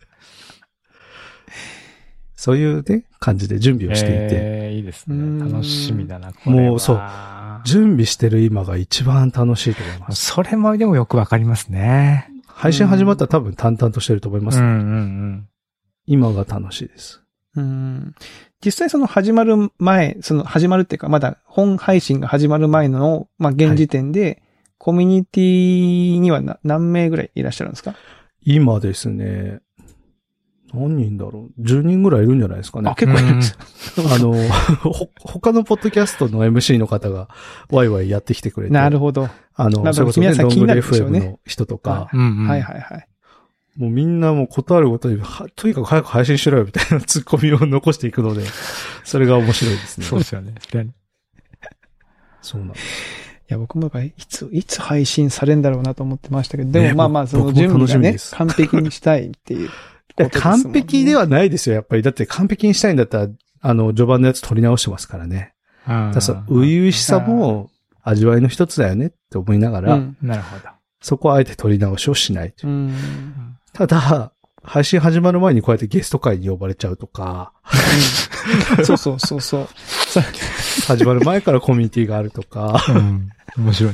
[2.34, 5.50] そういうね、感じで準備をしていて、えーいいですうんね。
[5.50, 7.00] 楽しみだな、これはもうそう
[7.64, 10.26] 準備してる今が一番楽しいと思います。
[10.26, 12.28] それもでもよくわかりますね。
[12.46, 14.58] 配信始まったら多分淡々としてると思います。
[14.58, 15.48] うんうん
[16.06, 17.22] 今が楽しいです。
[17.54, 18.14] うん。
[18.64, 24.42] 実際その始まる前、その始まるっていうか、まだ本配信が始まる前の、まあ、現時点で、
[24.78, 27.94] コミュニティにはな何名ぐらいいらっしゃるんですか？
[28.44, 29.60] 今ですね、
[30.72, 32.94] 何人だろう ?10 人ぐらいいるんじゃないですかねあ、。
[32.94, 33.56] 結構いるんです。
[34.14, 34.32] あの、
[34.78, 37.28] ほ、他のポッドキャストの MC の方が
[37.70, 38.72] ワイワイやってきてくれて。
[38.72, 39.28] なるほど。
[39.54, 43.08] あの、なるほどそれこそね、皆さん気になるでしょうねの人とか、はいはいはい。
[43.76, 48.44] もうみんなもう断るごとに、はとにかく早く配信しろよみたいな ツッコミを残していくので、
[49.04, 50.06] それが面白いですね。
[50.06, 50.54] そうですよね。
[52.42, 53.32] そうなんです。
[53.48, 59.70] いや、僕もやっぱりいつ、いつ配信されるんだろうなと思ってましたけど、でねもまあまあ、その準備がね完璧にしたいっていう
[60.18, 60.28] ね。
[60.32, 62.02] 完璧ではないですよ、やっぱり。
[62.02, 63.28] だって完璧にしたいんだったら、
[63.60, 65.54] あの、序盤のやつ取り直してますからね。
[65.88, 67.70] うんだそう、初々しさも
[68.02, 70.16] 味わいの一つだよねって思いながら、うん。
[70.22, 70.64] なるほど。
[71.00, 73.51] そこはあえて取り直しをしないといううん。
[73.72, 74.32] ただ、
[74.62, 77.52] 配信始まる前にこうやってゲスト会に呼ばれちゃうとか、
[78.84, 79.68] そうそうそうそう。
[80.06, 80.22] そ う
[80.86, 83.30] 始まる前からコミュニティがあるとか、うん。
[83.56, 83.92] 面白い。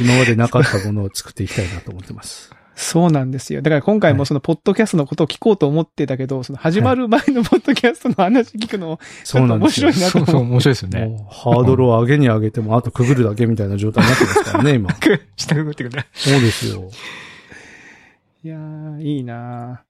[0.00, 2.50] 今までなかったものを作っていきたいなと思ってます。
[2.74, 3.60] そうなんですよ。
[3.60, 10.06] だから今回もそのポッドキャストのことを聞こうと思ってたけど、その始まる前のポッドキャストの話聞くの、そうなんですよ面白い。
[10.06, 10.40] なとそうそう。
[10.40, 11.26] 面白いですよね。
[11.30, 14.88] ハードルを上げに上げても、あとくぐるだけみたいな状態になってますからね、今。
[15.36, 16.02] 下くぐってくる。
[16.14, 16.90] そうですよ。
[18.42, 19.84] いやー、いいな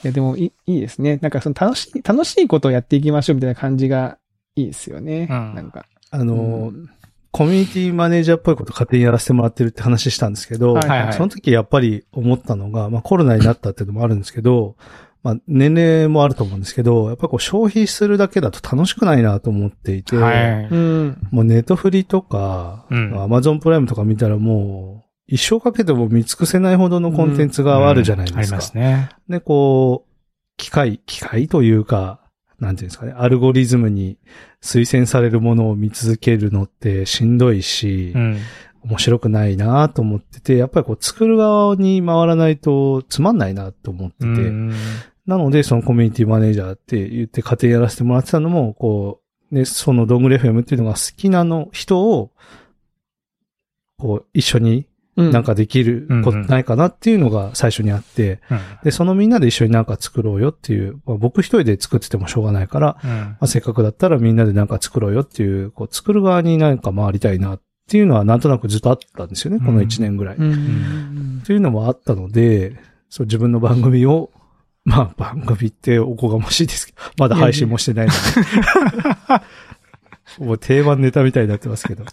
[0.00, 1.18] ーいや、でもいい、いいですね。
[1.22, 4.18] なんかその楽しい、楽しいことをやっていきましょうみたいな感じが
[4.56, 5.28] いいですよね。
[5.30, 5.86] うんなんか。
[6.10, 6.90] あの、うん
[7.30, 14.76] コミュニティマネージャーっぽいこと勝手にやらせてもらってるって話したんですけど、はいはいはいその時やっぱり思ったのが、まあコロナになったっていうのもあるんですけど、
[15.22, 20.68] まあ年齢もあると思うんですけど、やっぱりこう消費するだけだと楽しくないなと思っていて、はい。
[20.70, 21.18] うん。
[21.30, 24.97] もうネットフリとか、うんアマゾンプライムとか見たらもう、
[25.28, 28.40] 一生かけても見尽くせないほどのコンテンツがあるじゃないですか。
[28.40, 29.10] ありますね。
[29.28, 30.10] で、こう、
[30.56, 32.20] 機械、機械というか、
[32.58, 34.18] なんていうんですかね、アルゴリズムに
[34.62, 38.38] 推薦されるものを見続けるのってしんどいし、うん。
[38.84, 44.72] 面白くないなと思ってて、やっぱりこう作る側に回らないとつまんないなと思ってて、うん
[45.26, 49.20] なのでそのコミュニティマネージャーって言って家庭やらせてもらってたのも、こ
[49.52, 52.32] う、ね、そのドングレ FM っていうのが好きなの人を、
[53.98, 54.86] こう、一緒にうん。
[55.18, 70.36] なんかできることないかなっていうのが最初にあって、うんで、そのみんなで一緒になんか作ろうよっていう、まあ、僕一人で作っててもしょうがないから、うんまあ、せっかくだったらみんなでなんか作ろうよっていう、こう作る側になんか回りたいなっていうのはなんとなくずっとあったんですよね、この一年ぐらい。
[70.36, 70.44] うん。
[70.44, 71.42] うっん。
[71.44, 72.76] ていうのもあったので、
[73.08, 74.30] そう自分の番組を、
[74.84, 78.18] まあ 番組っておこがましいですけど、まだ配信もしてないので。
[80.44, 82.04] もう定番ネタみたいになってますけど。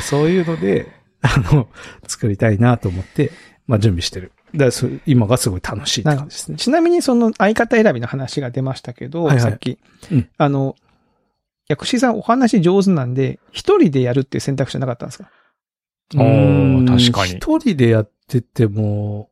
[0.00, 1.68] そういうので、あの、
[2.06, 3.32] 作りたいなと思って、
[3.66, 4.32] まあ準備してる。
[4.52, 6.58] だからそ今がすごい楽しいって感じですね。
[6.58, 9.78] ちなみにその相方選びの話が出ましたけど、はいはいさっき。
[10.10, 10.76] うんあの、
[11.68, 15.30] 薬師さんお話上手なんで、一人でやるっていう選択肢はなかったんですか？
[16.16, 19.30] おーうん確かに一人でやってても、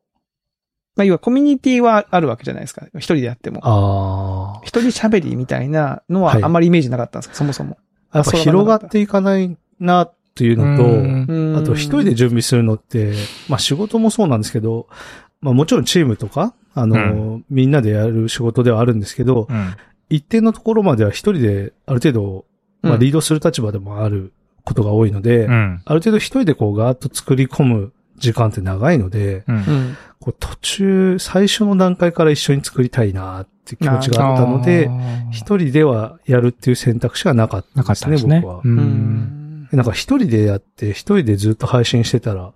[0.95, 2.87] まあ、要はコミュニティはあるわけじゃないですか。
[2.95, 3.59] 一人でやっても。
[3.63, 4.61] ああ。
[4.63, 7.77] 一人喋りみたいなのははいあんまりイメージなかったんですか、そもそも。
[8.13, 13.13] やっぱ広がっていかないなっていうのと、うんあと一人で準備するのって、
[13.47, 14.87] まあ仕事もそうなんですけど、
[15.39, 19.75] まあもちろんチームとか、あの、みんなでやる仕事ではあるんですけど、うん
[20.09, 22.45] 一定のところまでは一人である程度、
[22.81, 24.33] まあうんリードする立場でもある
[24.65, 25.81] ことが多いので、うん。
[25.85, 29.97] ある程度一人でこうガーッと作り込む時間って長いので、うんうん。
[30.19, 34.89] こう途中、最初の段階から一緒に作りたいなって気持ちがあったので、
[35.31, 38.41] 一人ではやるっていう選択肢がなかったですね、すね。
[38.41, 38.61] 僕は。
[38.63, 38.67] う。
[38.67, 39.40] うんん。
[39.77, 42.53] なんか一人でやって、一人でずっと配信してたら、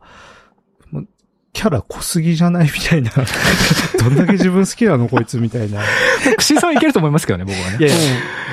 [1.54, 2.66] キャラ濃すぎじゃない？
[2.66, 3.12] みたいな。
[3.98, 5.08] どんだけ自分好きなの？
[5.08, 5.82] こいつみたいな。
[5.82, 5.86] い
[6.38, 7.88] 串井さんはいけると思いますけどね、僕はね。
[7.88, 7.98] やいや、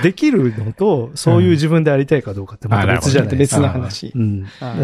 [0.05, 3.61] できるのと、そういう自分でありたいかどうかってまた別じゃないですか。
[3.61, 4.13] 別の話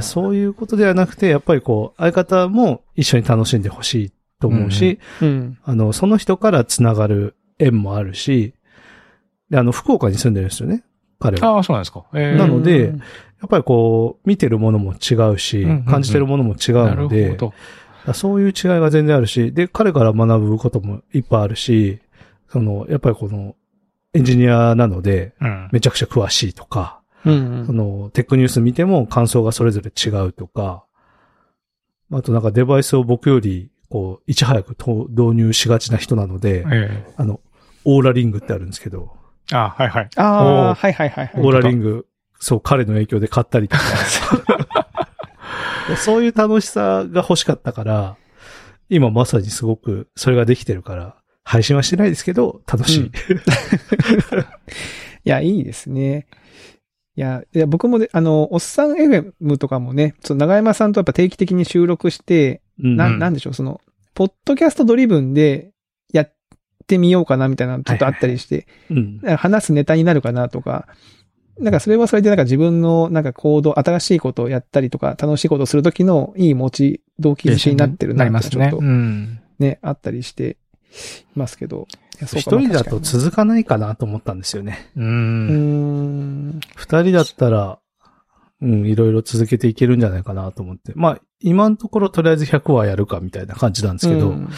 [0.02, 5.58] そういうことではなくて、やっぱりこう、相方も一緒に楽しんでほしいと思うし、うん。
[5.64, 8.52] あの、その人から繋がる縁もあるし、
[9.48, 10.82] で、あの、福岡に住んでるんですよね、
[11.18, 11.56] 彼は。
[11.56, 12.04] ああ、そうなんですか。
[12.14, 13.02] えーなのでうん
[13.40, 17.54] やっぱりこう、見てるものも違うし、うんうんうん感じてるものも違うので、ど。
[18.14, 22.00] そういう違いが全然あるし、で、彼から学ぶこともいっぱいあるし、
[22.48, 23.54] その、やっぱりこの、
[24.14, 25.68] エンジニアなので、うん。
[25.72, 30.84] めちゃくちゃ詳しいとか、うんその、テックニュース見ても感想がそれぞれ違うとか、
[32.10, 37.40] あとなんかデバイスを僕より、こう、いち早くと導入しがちな人なので、えあの、
[37.84, 39.17] オーラリングってあるんですけど、え
[39.52, 40.08] あはいはい。
[40.16, 41.42] ああ、はいはいはいはい。
[41.42, 42.06] オーラリング、
[42.38, 43.82] そう、彼の影響で買ったりとか。
[45.96, 48.16] そういう楽しさが欲しかったから、
[48.90, 53.00] 今まさにすごくそれができてるから、配信はしてないですけど、楽しい。
[53.00, 53.12] うん
[55.24, 56.26] いや、いいですね。
[57.16, 63.80] いや、いや僕もで、あの、おっさん FM とかもね、その長山さんとやっぱ定期的に収録して、うんな、うんなんでしょう、その、
[64.14, 65.70] ポッドキャストドリブンでや
[66.88, 69.20] ってみようかなみたいなのちょっとあったりして、うん。
[69.36, 70.86] 話すネタになるかなとか、
[71.58, 78.68] なんかそれはそれでなんか自分のなんか行動、新しいことをやったりとか、楽しいことをするときのいい持ち、動機になってるななりますね。
[78.68, 79.40] ってちょっとうん。
[79.58, 80.56] ね、あったりして
[81.34, 81.86] いますけど。
[82.20, 84.90] 一か人だと続かないかなと思ったんですよね。
[84.96, 85.04] う。
[85.04, 86.60] ん。
[86.74, 87.78] 二人だったら、
[88.60, 90.92] うん、いろいろ続けていけるんじゃないかなと思って。
[90.96, 94.48] まあ、今のところとりあえず100話やるかみたいな感じなんですけど、うん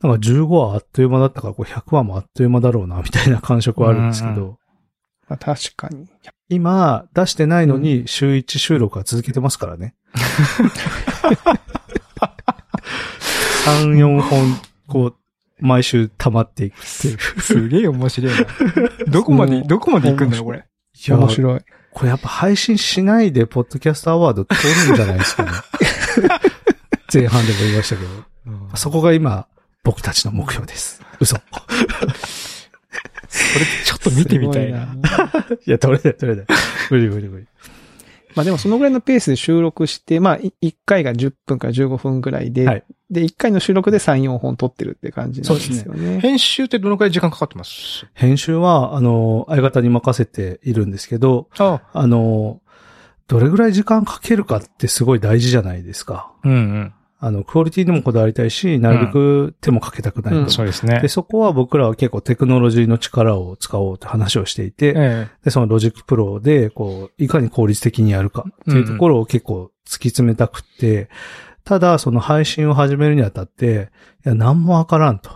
[0.00, 4.56] なんか15話あっという間だったから、これ100話もあっという間だろうな、みたいな感触はあるんですけど、うん
[5.28, 6.08] まあ、確かに。
[6.48, 9.94] 今、出してないのに週1収録は続けてますからね。
[13.66, 15.16] 3、4本、こう、
[15.60, 17.18] 毎週溜まっていくっていう。
[17.40, 18.46] すげえ面白いな。
[19.08, 20.58] どこまで、どこまで行くんだよ、これ。
[20.60, 21.60] いや面白い。
[21.98, 25.50] これやっぱ配信しないで、ポッドキャストアワード取るんじゃないですかね。
[27.12, 28.08] 前半でも言いましたけど。
[28.76, 29.48] そこが今、
[29.82, 31.02] 僕たちの目標です。
[31.18, 31.34] 嘘。
[31.38, 31.74] いこれ
[33.84, 34.86] ちょっと見てみたいな。
[34.86, 36.46] すごいや、取れない、取れない。
[36.88, 37.46] 無理無理無理。
[38.38, 46.20] まあでもそのぐらいのペースで収録して、まあ1回が10分から15分ぐらいで、はいで、1回の収録で3、4本撮ってるって感じなんですよね。
[46.20, 48.06] 編集ってどのくらい時間かかってます？
[48.12, 52.60] 編集は、あの、相方に任せているんですけど、ああの、
[53.26, 56.30] どれぐらい時間かけるかってすごい大事じゃないですか。
[56.44, 56.94] うんうん。
[57.20, 60.40] あの、クオリティでもこだわりたいし、なるべく手もかけたくないと。
[60.40, 61.08] うんそうですねで、。
[61.08, 71.08] そこは僕らは結構テクノロジーの力を使おうって話をしていて、えで、その Logic Pro で、こう、いかに効率的にやるかっていうところを結構突き詰めたくって、
[71.64, 73.90] ただ、その配信を始めるにあたって、
[74.24, 75.30] いや、なんもわからんと。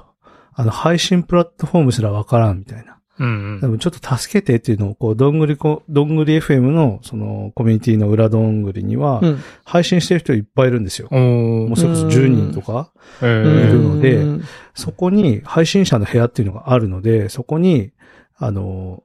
[0.54, 2.98] あの、配信プラットフォームすらわからんみたいな。
[3.22, 9.38] えうんでもちょっと助けてっていうのを、こう、どんぐりこ、どんぐり FM の、その、コミュニティの裏どんぐりにはう、ん。
[9.64, 11.08] 配信してる人いっぱいいるんですよ。
[11.10, 11.20] うん。
[11.68, 14.42] もうそれこそ10人とか、えいるのでうん
[14.74, 17.92] そこに配信者の部屋っていうのがあるので、そこに、
[18.36, 19.02] あの、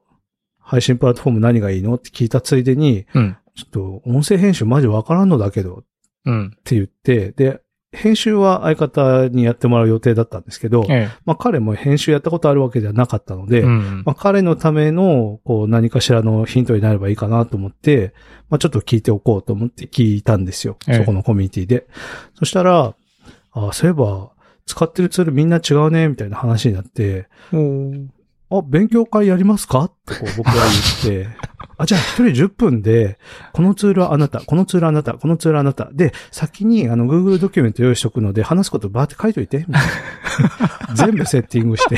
[0.59, 3.37] 配信プラットフォーム何がいいのって聞いたついでに、うん。
[3.55, 5.83] ちょっと音声編集マジわからんのだけどっ
[6.25, 6.57] うん。
[6.63, 13.61] て言って、で、編集は相方にやってもらう予定だったんですけど、えまあ彼も編集やったことあるわけではなかったので、え。
[13.61, 14.03] うん。
[14.05, 18.13] まあ彼のための、こう何かしらのヒントになればいいかなと思って、
[18.49, 20.77] まあちょっと聞いておこうと思って聞いたんですよ。
[20.87, 21.87] ええそこのコミュニティで。
[22.35, 22.93] そしたら、
[23.53, 24.31] あそういえば、
[24.65, 28.11] 使ってるツールみんな違うね、みたいな話になって、うん
[28.49, 29.85] あ、勉強会やりますか？
[29.85, 31.29] ってこう僕が言って、
[31.77, 33.19] あ、じゃあ一人10分で、
[33.53, 35.89] このツールはあなた、このツールはあなた、このツールはあなた。
[35.93, 39.65] で、先にあの Google ドキュメント用意しとくので、話すことバーって書いといて。
[40.95, 41.97] 全部セッティングして。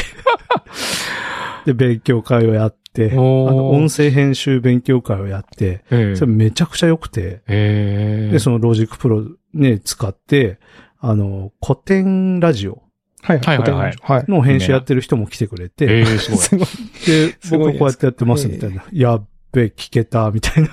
[1.65, 6.15] で、勉強会をやって、あの、音声編集勉強会をやって、ええ。
[6.15, 8.32] それめちゃくちゃ良くて、ええ。
[8.32, 9.23] で、その Logic Pro
[9.54, 10.60] ね、使って、
[11.00, 12.84] あの、コテンラジオ
[13.22, 14.26] はいはいはい。
[14.32, 16.39] の編集やってる人も来てくれて、ええ、すごい。
[16.39, 16.68] すごい。
[17.06, 18.86] で、僕こうやってやってますみたいな。
[18.92, 20.63] やっべ、聞けた、みたい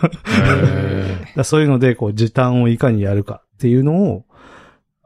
[1.35, 1.45] な。
[1.45, 4.25] そういうので、こう、時短をいかにやるかっていうのを、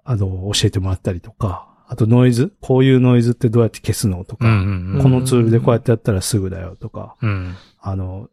[0.05, 7.31] あの、教えてもらったりとか、あとノイズこういうノイズってどうやって消すのとか、んうんこのツールでこうやってやったらすぐだよとか、うん。
[7.31, 7.55] うん。
[7.81, 8.29] あの、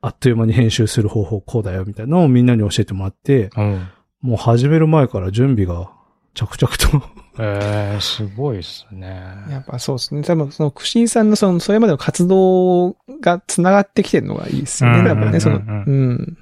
[0.00, 3.88] あっという間に編集する方法こうだよみたいなのをみんなに教えてもらって、うん。
[4.20, 5.90] もう始める前から準備が
[6.34, 7.08] 着々と
[7.38, 9.08] ええ、すごいですね。
[9.50, 10.22] やっぱそうですね。
[10.22, 14.98] 多分その、クシーさんのその、それまでの活動が繋がってきてるのがいいですよね。
[15.00, 16.38] うん多分ね、その、うんうん。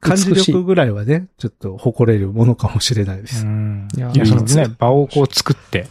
[0.00, 3.44] 感じ力ぐらいはね、ちょっと誇れるものかもしれないでうす。
[3.44, 3.88] ん。
[3.96, 5.86] いやいや、その唯ね、場をこう作って、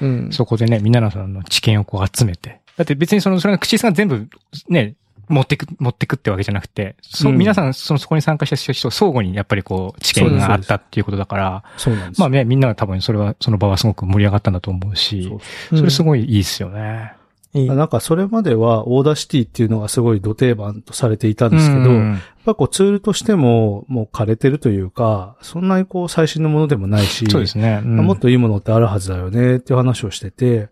[0.00, 0.28] うん。
[0.32, 2.60] そこでね、皆さんの知見をこう集めて。
[2.76, 4.28] だって別にその、それが口さんが全部
[4.68, 4.94] ね、
[5.28, 12.22] 持ってく、持ってくってわけじゃなくて、そう、うん皆さん、その、そこに参加した人、相互にやっぱりこう、知見があったっていうことだから、そうなんですよ。
[12.24, 15.24] まあね、みんなが多分それは、その場はすごく盛り上がったんだと思うし
[15.70, 17.12] そう、それすごいいいっすよね。
[17.54, 17.66] いい。
[17.68, 27.80] なんかそれまでは Audacity っていうのがすごいど定番とされていたんですけど、うんやっぱこうツールとしてももう枯れてるというか、そんなにこう最新のものでもないし、そうですね。
[27.82, 30.68] うんもっといいものってあるはずだよねっていう話をしてて、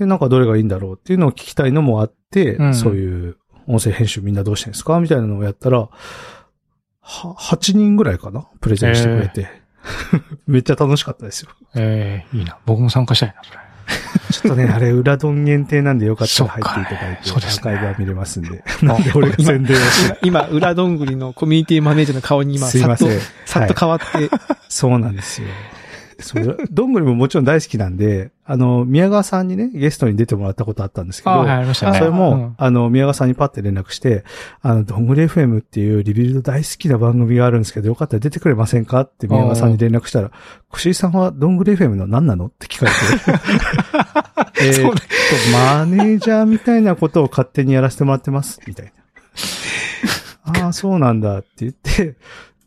[0.00, 3.36] で、なんかどれがいいんだろうっていうのを聞きたいのもあって、うんそういう
[3.70, 5.00] 音声編集みんなどうしてんですか？
[5.00, 5.90] みたいなのをやったら、は、
[7.02, 8.46] 8人ぐらいかな？
[8.60, 9.48] プレゼンしてくれて。
[10.46, 11.50] めっちゃ楽しかったですよ。
[11.74, 12.58] ええいいな。
[12.66, 13.58] 僕も参加したいな、それ。
[14.30, 18.62] ちょっとね、あれ、裏ドン限定なんでよかったら入そっていただいて、そうねアーカイブは見れますんで。
[18.82, 20.18] なんで俺が宣伝をして。
[20.22, 23.06] 今、今裏どんぐりのコミュニティマネージャーの顔に今、さっと。
[23.46, 24.06] さっと変わって、
[24.68, 25.48] そうなんですよ。
[26.20, 31.98] そう、どんぐりももちろん大好きなんで、あの、宮川さんにね、ゲストに出てもらったことあったんですけど、あはい、ありましたね。
[31.98, 32.54] それも、うん。
[32.56, 34.24] あの、宮川さんにパッて連絡して、
[34.60, 40.30] あの、どんぐり FM っていうリビルド大好きな番組があるんですけど、よかったら出てくれませんかって宮川さんに連絡したら、
[40.72, 42.46] 串井さんはどんぐり FM の何なの？
[42.46, 44.92] って聞かれて、 えっと、
[45.52, 48.92] マネージャーみたいなことを勝手にやらせてもらってます、みたいな。
[50.64, 52.16] ああ、そうなんだって言って、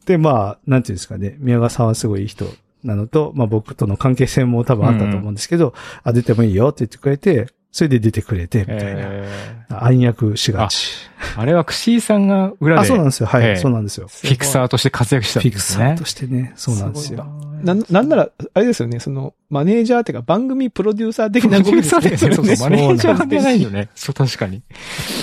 [0.06, 2.45] で、まあ、なんていうんですかね、宮川さんはすごいいい人
[2.84, 5.74] なのと、まあ僕との関係性も多分あったと思うんですけど、
[6.04, 9.02] あ、出てもいいよって言ってくれて、それで出てくれて、みたいな。
[9.04, 9.28] え
[9.70, 10.92] 暗躍しがち。
[11.36, 13.26] ーあれは、クシーさんが裏あ、で、フそうなんですよ。
[13.26, 14.08] はい、ええそうなんですよ。
[14.08, 16.06] ィクサーとして活躍したんフィですねクサーと。
[16.06, 17.26] してね、そうなんですよ。
[17.64, 22.18] な、なんなら、あれですよね、その、マネージャーっていうか番組プロデューサー的な動きですね。
[22.18, 23.90] そうそう、そマうなんですネージャーじゃないよね。
[23.96, 24.62] そう、確かに。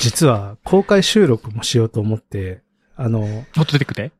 [0.01, 2.63] 実は、公開収録もしようと思って、
[2.97, 4.11] あの、ホットテックで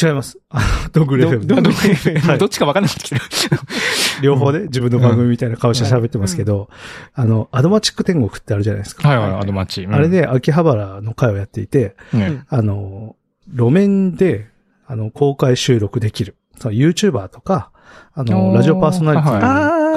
[0.00, 0.38] 違います。
[0.50, 3.60] あの、ドングレフェムどどはいどっちか分かんなくなってきてる。
[4.22, 6.68] 両方で自分の番組みたいな顔して喋ってますけど、
[7.14, 9.08] あの、アドマチック天国ってあるじゃないですか。
[9.08, 9.82] はいはい、アドマッチ。
[9.82, 13.16] うんあれ、で、秋葉原の会をやっていて、ねあの、
[13.52, 14.46] 路面で、
[14.86, 16.36] あの、公開収録できる。
[16.58, 17.72] その YouTuber とか、
[18.14, 19.40] あの、ラジオパーソナリティはい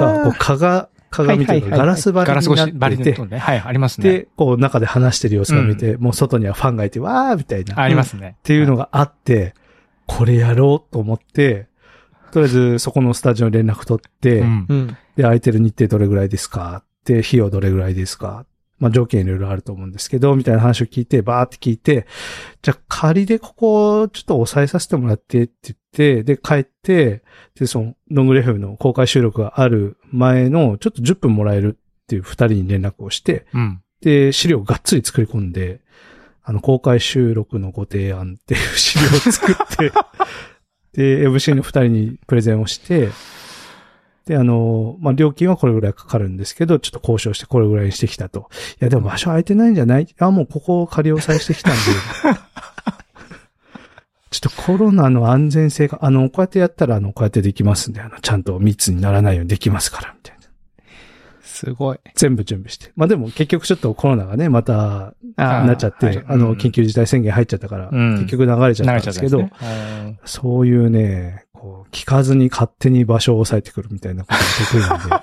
[0.00, 3.38] が、こう、かが、鏡というか、はいはいはいはいガラス張ガラス越し、りになっていて。
[3.38, 4.10] はい、ありますね。
[4.10, 7.80] で、こう、中で話してる様子が見て、もう外にはファンがいて、わーみたいな。
[7.80, 8.36] ありますね。
[8.38, 9.54] っていうのがあって、
[10.06, 11.68] これやろうと思って、
[12.32, 14.86] とりあえずそこのスタジオに連絡取って、うんうん。
[15.16, 16.84] で、空いてる日程どれぐらいですか？
[17.04, 18.46] で、費用どれぐらいですか
[18.80, 22.06] まあ条件いろいろあると思うんですけど、みたいな話を聞いて、バーって聞いて、
[22.60, 27.22] じゃあ仮でここちょっと抑えさせてもらってって言って、で、帰って、
[27.54, 33.80] で、その、ドングレフェムの公開収録がある前の、ちょっと10分もらえるっていう二人に連絡をして、うん。
[34.00, 35.80] で、資料をがっつり作り込んで、
[36.44, 39.92] あの、公開収録のご提案っていう資料を作って、
[40.92, 43.08] で、MC の二人にプレゼンをして、
[44.26, 48.48] で、あの、まあ、料金はこれぐらいかかるんですけど、ちょっと交渉してこれぐらいにしてきたと。
[48.80, 50.06] いや、でも場所空いてないんじゃない？
[50.18, 51.78] あ、もうここを仮押さえしてきたんで。
[54.30, 60.33] ちょっとコロナの安全性が、あの、こうやってやったら、あの、こうやってできますんで、あの、ちゃんと密にならないようにできますから、みたいな。
[61.64, 62.00] すごい。
[62.14, 62.92] 全部準備して。
[62.96, 69.52] まあでも結局ちょっとコロナがね、またなっちゃって、はいあの、うん緊急事態宣言入っちゃったから、うん結局流れちゃったんですけど、ね
[70.24, 74.40] そういうね、こう、聞かずに勝手に場所を押さえてくるみたいなことが
[74.70, 75.14] 得意なんで、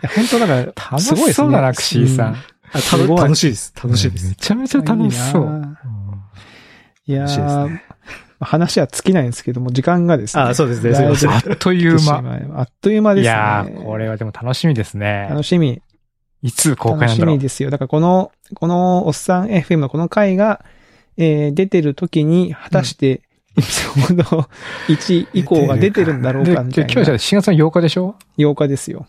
[0.14, 2.36] 本当だから、楽すごいですねしそうだな、クシーさん。
[2.72, 3.72] 楽楽しいです。
[3.82, 4.28] 楽しいです。
[4.28, 5.76] めちゃめちゃ楽しそう。
[7.06, 7.82] いや楽しいですーね。
[8.40, 10.42] 話は尽きないんですけども、時間がですね。
[10.42, 12.22] あそうですねあっという間。
[12.56, 13.24] あっという間ですね。
[13.24, 15.26] いやー、これはでも楽しみですね。
[15.30, 15.82] 楽しみ。
[16.42, 17.36] いつ公開楽しなんだろう。
[17.36, 17.70] みですよ。
[17.70, 20.64] だからこの、このおっさん FM のこの回が、
[21.16, 23.22] えー出てる時に、果たして、
[23.58, 24.48] エピソード
[24.88, 27.18] 1以降が出てるんだろうでか、みたい今日じゃな。
[27.18, 29.06] 4月の8日でしょ？8日ですよ。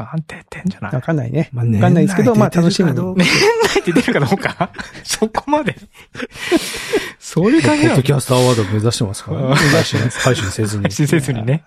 [0.00, 0.94] あ、出てんじゃない？
[0.94, 1.50] わかんないね。
[1.52, 2.96] まあわかんないですけど、まあ楽しみに。
[2.96, 3.26] 年年
[3.74, 4.70] 内って出るかどうか
[5.04, 5.74] そこまで。
[7.18, 7.94] そういうポ感じなの？
[7.94, 10.90] ッドキャストアワード目指してますから、うん配信、配信せずに。
[10.90, 11.64] 親切にね。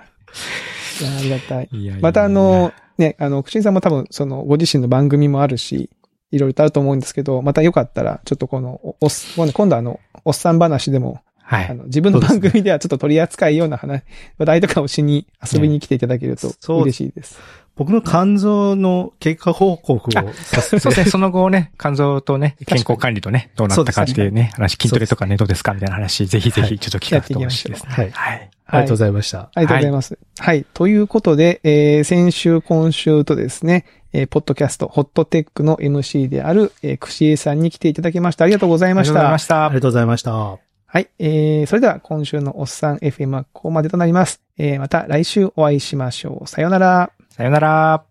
[0.99, 1.69] いやありがたい。
[1.71, 5.89] いやいやいやまたあの、ね、あの、くしんさんも多分、その、ご自身の番組もあるし、
[6.31, 11.67] いろいろとあると思うんですけど、またよかったら、ちょっとこの、おおっもうね今度あの、おっさん話でも、はい。
[11.67, 14.03] あの、自分の番組ではちょっと取り扱いような話、
[14.37, 17.39] 話題とかをしに遊びに来ていただけるとそう嬉しいです。
[17.83, 27.91] 僕の肝臓の経過報告をさせて、そうですね、その後ね、肝臓とね、健康管理とね、どうなったかっていうね、話、筋トレとかね、どうですかみたいな話、ぜひぜひちょっと聞かせてほしいですね。
[27.91, 28.49] はいはい。
[28.67, 29.49] ありがとうございました。
[29.53, 30.19] ありがとうございます。
[30.37, 30.65] はい。
[30.73, 38.45] ということで、えー先週、今週とですね、えーポッドキャスト、ホットテックの MC である、えー、くしえさんに来ていただきました。
[38.45, 39.13] ありがとうございました。
[39.13, 39.75] ありがとうございましたあり。
[39.75, 40.71] がとうございました。
[40.91, 41.09] はい。
[41.19, 44.41] えー、それでは今週のおっさん FM はここまでとなります。
[44.57, 46.47] えー、また来週お会いしましょう。
[46.47, 47.11] さようなら。
[47.41, 48.10] さよなら。